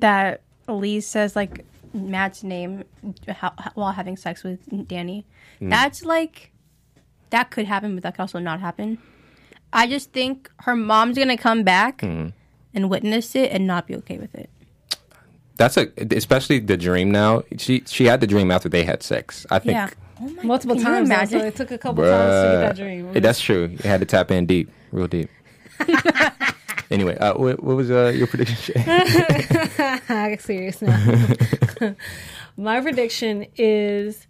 That 0.00 0.40
Elise 0.66 1.06
says 1.06 1.36
like 1.36 1.64
Matt's 1.92 2.42
name 2.42 2.84
while 3.74 3.92
having 3.92 4.16
sex 4.16 4.42
with 4.42 4.58
Danny. 4.88 5.24
Mm. 5.60 5.70
That's 5.70 6.04
like 6.04 6.50
that 7.30 7.50
could 7.50 7.66
happen, 7.66 7.94
but 7.94 8.02
that 8.02 8.14
could 8.14 8.22
also 8.22 8.40
not 8.40 8.58
happen. 8.60 8.98
I 9.72 9.86
just 9.86 10.12
think 10.12 10.50
her 10.60 10.74
mom's 10.74 11.16
gonna 11.18 11.36
come 11.36 11.62
back 11.62 11.98
Mm. 11.98 12.32
and 12.74 12.90
witness 12.90 13.36
it 13.36 13.52
and 13.52 13.66
not 13.66 13.86
be 13.86 13.94
okay 13.96 14.18
with 14.18 14.34
it. 14.34 14.50
That's 15.56 15.76
a 15.76 15.88
especially 16.10 16.58
the 16.58 16.76
dream. 16.76 17.12
Now 17.12 17.44
she 17.58 17.84
she 17.86 18.06
had 18.06 18.20
the 18.20 18.26
dream 18.26 18.50
after 18.50 18.68
they 18.68 18.82
had 18.84 19.04
sex. 19.04 19.46
I 19.50 19.60
think. 19.60 19.72
Yeah. 19.74 19.90
Oh 20.24 20.28
my 20.30 20.42
Multiple 20.42 20.76
Can 20.76 20.84
you 20.86 20.90
times. 20.90 21.08
imagine? 21.08 21.40
So 21.40 21.46
it 21.46 21.56
took 21.56 21.70
a 21.70 21.78
couple 21.78 22.04
times 22.04 22.32
to 22.32 22.50
get 22.52 22.60
that 22.60 22.76
dream. 22.76 23.12
Yeah, 23.12 23.20
that's 23.20 23.40
true. 23.40 23.66
You 23.66 23.78
had 23.90 24.00
to 24.00 24.06
tap 24.06 24.30
in 24.30 24.46
deep, 24.46 24.70
real 24.92 25.06
deep. 25.06 25.28
Anyway, 26.90 27.16
uh, 27.16 27.34
what, 27.34 27.62
what 27.62 27.76
was 27.76 27.90
uh, 27.90 28.12
your 28.14 28.26
prediction? 28.26 28.74
Chae'? 28.74 30.00
I 30.10 30.30
get 30.30 30.42
serious 30.42 30.80
now. 30.82 31.34
My 32.56 32.80
prediction 32.80 33.46
is 33.56 34.26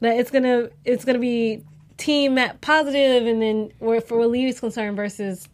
that 0.00 0.18
it's 0.18 0.30
gonna 0.30 0.70
it's 0.84 1.04
gonna 1.04 1.18
be 1.18 1.62
team 1.98 2.34
Matt 2.34 2.60
positive, 2.60 3.26
and 3.26 3.42
then 3.42 3.72
where 3.80 4.00
for 4.00 4.18
what 4.18 4.30
Levy's 4.30 4.60
concerned 4.60 4.96
versus 4.96 5.48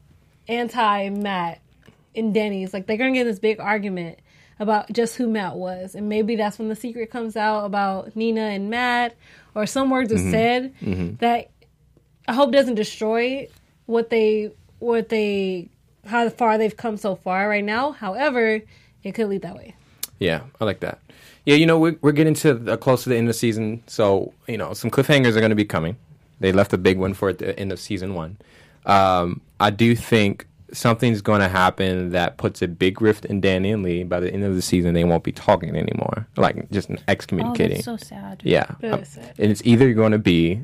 anti 0.46 1.08
Matt 1.08 1.60
and 2.14 2.32
Denny's. 2.32 2.72
Like 2.72 2.86
they're 2.86 2.98
gonna 2.98 3.12
get 3.12 3.24
this 3.24 3.40
big 3.40 3.58
argument 3.58 4.20
about 4.60 4.92
just 4.92 5.16
who 5.16 5.26
Matt 5.28 5.56
was, 5.56 5.94
and 5.94 6.08
maybe 6.08 6.36
that's 6.36 6.58
when 6.58 6.68
the 6.68 6.76
secret 6.76 7.10
comes 7.10 7.36
out 7.36 7.64
about 7.64 8.14
Nina 8.14 8.42
and 8.42 8.70
Matt, 8.70 9.16
or 9.56 9.66
some 9.66 9.90
words 9.90 10.12
are 10.12 10.18
said 10.18 10.74
that 11.18 11.50
I 12.28 12.32
hope 12.34 12.52
doesn't 12.52 12.74
destroy 12.76 13.48
what 13.86 14.10
they 14.10 14.52
what 14.78 15.08
they 15.08 15.68
how 16.04 16.28
far 16.28 16.58
they've 16.58 16.76
come 16.76 16.96
so 16.96 17.16
far 17.16 17.48
right 17.48 17.64
now. 17.64 17.92
However, 17.92 18.60
it 19.02 19.12
could 19.12 19.28
lead 19.28 19.42
that 19.42 19.56
way. 19.56 19.74
Yeah, 20.18 20.42
I 20.60 20.64
like 20.64 20.80
that. 20.80 21.00
Yeah, 21.44 21.56
you 21.56 21.66
know, 21.66 21.78
we're, 21.78 21.96
we're 22.00 22.12
getting 22.12 22.34
to 22.34 22.54
the, 22.54 22.76
close 22.76 23.04
to 23.04 23.08
the 23.08 23.16
end 23.16 23.28
of 23.28 23.34
the 23.34 23.38
season, 23.38 23.82
so 23.86 24.32
you 24.46 24.58
know, 24.58 24.74
some 24.74 24.90
cliffhangers 24.90 25.36
are 25.36 25.40
going 25.40 25.50
to 25.50 25.56
be 25.56 25.64
coming. 25.64 25.96
They 26.38 26.52
left 26.52 26.72
a 26.72 26.78
big 26.78 26.98
one 26.98 27.14
for 27.14 27.30
at 27.30 27.38
the 27.38 27.58
end 27.58 27.72
of 27.72 27.80
season 27.80 28.14
one. 28.14 28.36
Um, 28.84 29.40
I 29.58 29.70
do 29.70 29.96
think 29.96 30.46
something's 30.72 31.22
going 31.22 31.40
to 31.40 31.48
happen 31.48 32.10
that 32.10 32.36
puts 32.38 32.60
a 32.62 32.68
big 32.68 33.00
rift 33.00 33.24
in 33.24 33.40
Danny 33.40 33.70
and 33.70 33.82
Leigh. 33.82 34.02
By 34.04 34.20
the 34.20 34.32
end 34.32 34.44
of 34.44 34.54
the 34.54 34.62
season, 34.62 34.94
they 34.94 35.04
won't 35.04 35.24
be 35.24 35.32
talking 35.32 35.74
anymore, 35.76 36.26
like 36.36 36.70
just 36.70 36.90
Oh, 36.90 36.96
excommunicating. 37.08 37.76
that's 37.76 37.84
so 37.84 37.96
sad. 37.96 38.40
Yeah. 38.44 38.66
That 38.80 38.92
Um, 38.94 39.04
sad. 39.04 39.34
and 39.38 39.50
it's 39.50 39.62
either 39.64 39.92
going 39.94 40.12
to 40.12 40.18
be, 40.18 40.60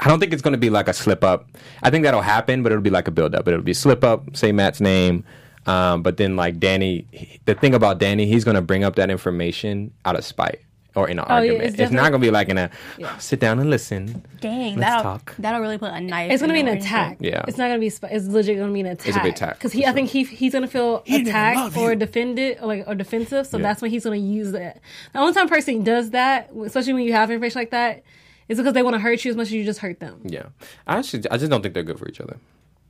I 0.00 0.08
don't 0.08 0.20
think 0.20 0.32
it's 0.32 0.42
going 0.42 0.52
to 0.52 0.58
be 0.58 0.70
like 0.70 0.88
a 0.88 0.92
slip 0.92 1.24
up. 1.24 1.48
I 1.82 1.90
think 1.90 2.04
that'll 2.04 2.20
happen, 2.22 2.62
but 2.62 2.72
it'll 2.72 2.82
be 2.82 2.90
like 2.90 3.08
a 3.08 3.10
build 3.10 3.34
up. 3.34 3.48
It'll 3.48 3.62
be 3.62 3.74
slip 3.74 4.04
up, 4.04 4.36
say 4.36 4.52
Matt's 4.52 4.80
name. 4.80 5.24
Um, 5.66 6.02
but 6.02 6.16
then, 6.16 6.36
like 6.36 6.58
Danny, 6.60 7.06
he- 7.10 7.40
the 7.44 7.54
thing 7.54 7.74
about 7.74 7.98
Danny, 7.98 8.26
he's 8.26 8.44
going 8.44 8.54
to 8.54 8.62
bring 8.62 8.84
up 8.84 8.96
that 8.96 9.10
information 9.10 9.90
out 10.04 10.16
of 10.16 10.24
spite 10.24 10.60
or 10.98 11.08
in 11.08 11.18
an 11.20 11.24
Oh, 11.28 11.28
yeah, 11.28 11.34
argument. 11.52 11.62
it's 11.70 11.78
It's, 11.80 11.92
not 11.92 12.10
going 12.10 12.20
to 12.20 12.26
be 12.26 12.30
like 12.32 12.48
in 12.48 12.58
a 12.58 12.70
sit 13.18 13.38
down 13.38 13.60
and 13.60 13.70
listen. 13.70 14.24
Dang, 14.40 14.76
Let's 14.76 14.80
that'll 14.80 15.02
talk. 15.02 15.34
that'll 15.38 15.60
really 15.60 15.78
put 15.78 15.92
a 15.92 16.00
knife. 16.00 16.30
It's 16.32 16.42
gonna 16.42 16.52
be 16.52 16.60
an 16.60 16.66
the 16.66 16.72
attack. 16.72 17.18
Yeah. 17.20 17.44
it's 17.48 17.56
not 17.58 17.68
gonna 17.68 17.78
be. 17.78 17.90
sp- 17.90 18.10
It's 18.10 18.26
legit 18.26 18.58
gonna 18.58 18.72
be 18.72 18.80
an 18.80 18.86
attack. 18.86 19.08
It's 19.08 19.16
a 19.16 19.20
big 19.22 19.32
attack, 19.34 19.54
because 19.54 19.72
for 19.72 19.78
he. 19.78 19.86
I 19.86 19.92
think 19.92 20.10
he 20.10 20.24
he's 20.24 20.52
gonna 20.52 20.66
feel 20.66 21.02
didn't 21.06 21.28
attacked 21.28 21.76
or 21.76 21.90
you. 21.90 21.96
defended, 21.96 22.58
or 22.60 22.66
like 22.66 22.84
or 22.86 22.94
defensive. 22.94 23.46
So 23.46 23.56
Yeah. 23.58 23.62
that's 23.64 23.80
when 23.82 23.90
he's 23.90 24.04
gonna 24.04 24.16
use 24.16 24.52
that. 24.52 24.80
The 25.12 25.18
only 25.20 25.32
time 25.34 25.46
a 25.46 25.48
person 25.48 25.82
does 25.84 26.10
that, 26.10 26.50
especially 26.64 26.92
when 26.94 27.04
you 27.04 27.12
have 27.12 27.30
information 27.30 27.60
like 27.60 27.70
that, 27.70 28.02
is 28.48 28.58
because 28.58 28.72
they 28.74 28.82
want 28.82 28.94
to 28.94 29.00
hurt 29.00 29.24
you 29.24 29.30
as 29.30 29.36
much 29.36 29.48
as 29.48 29.52
you 29.52 29.64
just 29.64 29.80
hurt 29.80 30.00
them. 30.00 30.20
Yeah. 30.24 30.46
I 30.86 30.98
actually, 30.98 31.24
I 31.30 31.36
just 31.36 31.50
don't 31.50 31.62
think 31.62 31.74
they're 31.74 31.82
good 31.82 31.98
for 31.98 32.08
each 32.08 32.20
other. 32.20 32.36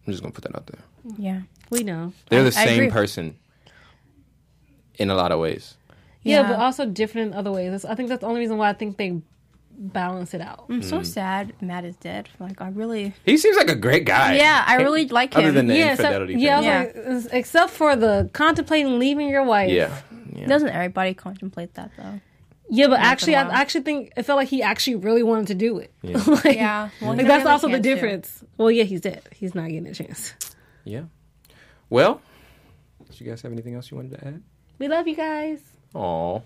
I'm 0.07 0.12
just 0.12 0.23
going 0.23 0.33
to 0.33 0.40
put 0.40 0.51
that 0.51 0.57
out 0.57 0.66
there. 0.66 0.81
Yeah. 1.18 1.40
We 1.71 1.83
know. 1.83 2.12
They're 2.31 2.40
I- 2.40 2.51
the 2.51 2.59
I 2.61 2.64
same 2.66 2.79
agree. 2.85 2.90
person 2.90 3.37
in 4.97 5.11
a 5.11 5.14
lot 5.14 5.33
of 5.33 5.40
ways. 5.40 5.77
Yeah, 6.29 6.43
Yeah. 6.43 6.49
but 6.49 6.59
also 6.59 6.87
different 6.87 7.33
in 7.33 7.38
other 7.38 7.51
ways. 7.53 7.71
That's- 7.71 7.85
I 7.85 7.95
think 7.95 8.09
that's 8.09 8.21
the 8.21 8.27
only 8.27 8.41
reason 8.41 8.57
why 8.59 8.69
I 8.71 8.73
think 8.75 8.97
they 8.97 9.21
balance 9.81 10.35
it 10.35 10.41
out. 10.41 10.64
I'm 10.69 10.81
Mm. 10.81 10.85
so 10.85 11.03
sad 11.05 11.53
Matt 11.61 11.85
is 11.85 11.95
dead. 11.97 12.29
Like 12.41 12.61
I 12.61 12.69
really 12.69 13.14
He 13.25 13.37
seems 13.38 13.57
like 13.57 13.69
a 13.71 13.77
great 13.77 14.05
guy. 14.05 14.37
Yeah, 14.37 14.64
I 14.67 14.77
really 14.77 15.07
like 15.07 15.35
him. 15.35 15.38
Other 15.41 15.49
him. 15.51 15.55
than 15.55 15.67
the 15.69 15.77
yeah, 15.77 15.95
so, 15.95 16.03
infidelity 16.03 16.35
yeah, 16.35 16.59
I 16.59 16.85
thing. 16.87 17.14
was 17.14 17.25
like, 17.27 17.35
except 17.35 17.71
for 17.71 17.95
the 17.95 18.29
contemplating 18.33 18.99
leaving 18.99 19.29
your 19.29 19.45
wife. 19.45 19.71
Yeah. 19.71 19.97
yeah. 20.35 20.47
Doesn't 20.47 20.69
everybody 20.71 21.14
contemplate 21.14 21.75
that 21.75 21.93
though? 21.97 22.21
Yeah, 22.71 22.88
but 22.88 22.99
actually, 23.01 23.35
I 23.37 23.43
actually 23.49 23.81
think 23.83 24.12
it 24.17 24.25
felt 24.25 24.37
like 24.37 24.49
he 24.49 24.62
actually 24.62 24.97
really 24.97 25.23
wanted 25.23 25.47
to 25.47 25.55
do 25.55 25.79
it. 25.79 25.91
Yeah. 26.03 26.19
like, 26.27 26.45
Yeah. 26.57 26.91
Well, 27.01 27.14
like 27.14 27.27
that's 27.27 27.38
really 27.45 27.51
also 27.53 27.67
the 27.69 27.73
can't 27.75 27.83
difference. 27.85 28.45
Well, 28.59 28.71
yeah, 28.71 28.83
he's 28.85 29.01
dead. 29.01 29.23
He's 29.33 29.55
not 29.55 29.69
getting 29.69 29.87
a 29.87 29.95
chance. 29.95 30.35
Yeah. 30.85 31.05
Well, 31.88 32.21
did 33.09 33.21
you 33.21 33.27
guys 33.27 33.41
have 33.43 33.53
anything 33.53 33.75
else 33.75 33.91
you 33.91 33.97
wanted 33.97 34.19
to 34.19 34.27
add? 34.27 34.43
We 34.79 34.88
love 34.88 35.07
you 35.09 35.14
guys. 35.17 35.61
Aw, 35.94 36.40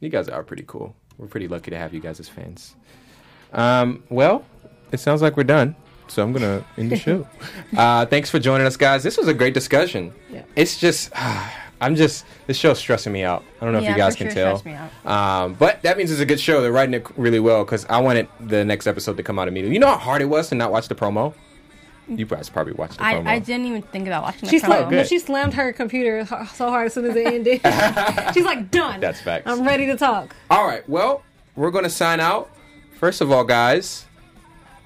you 0.00 0.08
guys 0.08 0.28
are 0.28 0.42
pretty 0.42 0.64
cool. 0.66 0.94
We're 1.18 1.28
pretty 1.28 1.48
lucky 1.48 1.70
to 1.70 1.78
have 1.78 1.94
you 1.94 2.00
guys 2.00 2.18
as 2.20 2.28
fans. 2.28 2.74
Um, 3.52 4.02
well, 4.10 4.44
it 4.92 4.98
sounds 4.98 5.22
like 5.22 5.36
we're 5.36 5.44
done, 5.44 5.76
so 6.08 6.22
I'm 6.22 6.32
gonna 6.32 6.64
end 6.76 6.90
the 6.90 6.96
show. 6.96 7.26
uh, 7.76 8.06
thanks 8.06 8.30
for 8.30 8.38
joining 8.38 8.66
us, 8.66 8.76
guys. 8.76 9.02
This 9.02 9.16
was 9.16 9.28
a 9.28 9.34
great 9.34 9.54
discussion. 9.54 10.12
Yeah. 10.30 10.42
It's 10.56 10.78
just, 10.78 11.12
I'm 11.80 11.94
just 11.94 12.24
this 12.46 12.56
show's 12.56 12.78
stressing 12.78 13.12
me 13.12 13.22
out. 13.22 13.44
I 13.60 13.64
don't 13.64 13.72
know 13.74 13.80
if 13.80 13.88
you 13.88 13.96
guys 13.96 14.16
can 14.16 14.32
sure 14.32 14.58
tell. 14.58 14.90
Um, 15.10 15.54
but 15.54 15.82
that 15.82 15.96
means 15.96 16.10
it's 16.10 16.20
a 16.20 16.26
good 16.26 16.40
show. 16.40 16.60
They're 16.60 16.72
writing 16.72 16.94
it 16.94 17.06
really 17.16 17.40
well 17.40 17.64
because 17.64 17.84
I 17.86 18.00
wanted 18.00 18.28
the 18.40 18.64
next 18.64 18.86
episode 18.86 19.16
to 19.16 19.22
come 19.22 19.38
out 19.38 19.48
immediately. 19.48 19.74
You 19.74 19.80
know 19.80 19.88
how 19.88 19.98
hard 19.98 20.22
it 20.22 20.26
was 20.26 20.48
to 20.48 20.54
not 20.54 20.72
watch 20.72 20.88
the 20.88 20.94
promo. 20.94 21.34
You 22.08 22.26
guys 22.26 22.48
probably 22.50 22.74
watched 22.74 22.98
the 22.98 23.04
promo. 23.04 23.26
I, 23.26 23.34
I 23.34 23.38
didn't 23.38 23.66
even 23.66 23.82
think 23.82 24.06
about 24.06 24.24
watching 24.24 24.42
the 24.42 24.48
She 24.50 24.58
promo. 24.60 24.66
slammed, 24.66 24.90
good. 24.90 25.06
she 25.08 25.18
slammed 25.18 25.54
her 25.54 25.72
computer 25.72 26.26
so 26.26 26.68
hard 26.68 26.86
as 26.86 26.94
soon 26.94 27.06
as 27.06 27.16
it 27.16 27.26
ended. 27.26 27.60
She's 28.34 28.44
like, 28.44 28.70
done. 28.70 29.00
That's 29.00 29.20
facts. 29.20 29.44
I'm 29.50 29.64
ready 29.66 29.86
to 29.86 29.96
talk. 29.96 30.34
All 30.50 30.66
right. 30.66 30.86
Well, 30.88 31.22
we're 31.56 31.70
gonna 31.70 31.88
sign 31.90 32.20
out. 32.20 32.50
First 32.98 33.20
of 33.20 33.30
all, 33.32 33.44
guys, 33.44 34.04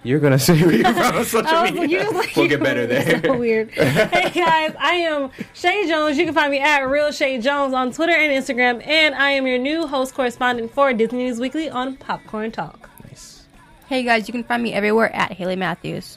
you're 0.04 0.20
gonna 0.20 0.38
say 0.38 0.60
where 0.62 0.70
oh, 0.72 0.76
you're 0.76 0.92
from 0.94 1.16
on 1.16 1.24
social 1.24 1.46
I 1.56 1.70
media. 1.70 1.80
like, 1.80 1.90
you 1.90 1.98
just 1.98 2.14
like 2.14 2.36
we'll 2.36 2.48
get 2.48 2.62
better 2.62 2.86
there. 2.86 3.20
So 3.22 3.36
weird. 3.36 3.70
hey 3.72 4.30
guys, 4.30 4.74
I 4.78 4.92
am 4.94 5.30
Chae' 5.54 5.88
Jones. 5.88 6.18
You 6.18 6.24
can 6.24 6.34
find 6.34 6.52
me 6.52 6.60
at 6.60 6.82
Real 6.88 7.10
Shay 7.10 7.40
Jones 7.40 7.74
on 7.74 7.90
Twitter 7.92 8.12
and 8.12 8.30
Instagram, 8.32 8.86
and 8.86 9.14
I 9.16 9.30
am 9.32 9.46
your 9.46 9.58
new 9.58 9.86
host 9.88 10.14
correspondent 10.14 10.72
for 10.72 10.92
Disney 10.92 11.24
News 11.24 11.40
Weekly 11.40 11.68
on 11.68 11.96
Popcorn 11.96 12.52
Talk. 12.52 12.88
Nice. 13.04 13.42
Hey 13.88 14.04
guys, 14.04 14.28
you 14.28 14.32
can 14.32 14.44
find 14.44 14.62
me 14.62 14.72
everywhere 14.72 15.12
at 15.14 15.32
Hailey 15.32 15.56
Matthews. 15.56 16.16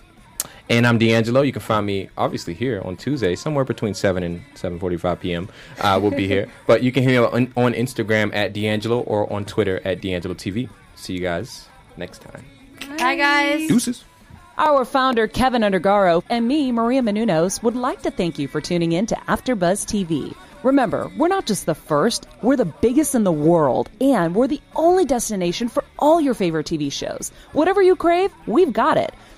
And 0.72 0.88
I'm 0.88 0.98
De'AnJilo. 0.98 1.46
You 1.46 1.52
can 1.52 1.62
find 1.62 1.86
me 1.86 2.10
obviously 2.18 2.54
here 2.54 2.82
on 2.86 2.96
Tuesday, 2.96 3.36
somewhere 3.36 3.66
between 3.66 3.94
seven 3.94 4.24
and 4.24 4.42
seven 4.56 4.80
forty-five 4.80 5.20
p.m. 5.20 5.50
Uh, 5.82 6.00
we'll 6.02 6.12
be 6.12 6.30
here, 6.30 6.48
but 6.66 6.82
you 6.82 6.94
can 6.94 7.04
hear 7.04 7.20
me 7.20 7.28
on, 7.28 7.54
on 7.58 7.74
Instagram 7.74 8.34
at 8.34 8.54
D'Angelo 8.54 9.02
or 9.02 9.32
on 9.34 9.44
Twitter 9.44 9.82
at 9.84 10.00
D'Angelo 10.00 10.34
TV. 10.34 10.70
See 10.96 11.12
you 11.12 11.20
guys 11.20 11.68
next 11.98 12.22
time. 12.22 12.46
Bye 12.98 13.18
guys. 13.18 13.68
Deuces. 13.68 14.06
Our 14.58 14.86
founder, 14.86 15.28
Kevin 15.28 15.62
Undergaro, 15.62 16.24
and 16.30 16.48
me, 16.48 16.72
Maria 16.72 17.02
Menounos, 17.02 17.62
would 17.64 17.76
like 17.76 18.02
to 18.04 18.12
thank 18.12 18.40
you 18.40 18.48
for 18.48 18.62
tuning 18.62 18.94
in 18.94 19.08
to 19.08 19.16
AfterBuzz 19.28 19.86
TV. 19.86 20.34
Remember, 20.64 21.12
we're 21.18 21.28
not 21.28 21.48
just 21.48 21.66
the 21.66 21.74
first, 21.74 22.28
we're 22.44 22.56
the 22.56 22.66
biggest 22.66 23.16
in 23.16 23.24
the 23.24 23.32
world, 23.32 23.90
and 24.00 24.36
we're 24.36 24.48
the 24.48 24.62
only 24.76 25.04
destination 25.04 25.68
for 25.68 25.84
all 25.98 26.22
your 26.22 26.36
favorite 26.36 26.68
TV 26.68 26.92
shows. 26.92 27.32
Whatever 27.54 27.82
you 27.82 27.96
crave, 27.96 28.32
we've 28.46 28.72
got 28.72 28.98
it. 28.98 29.14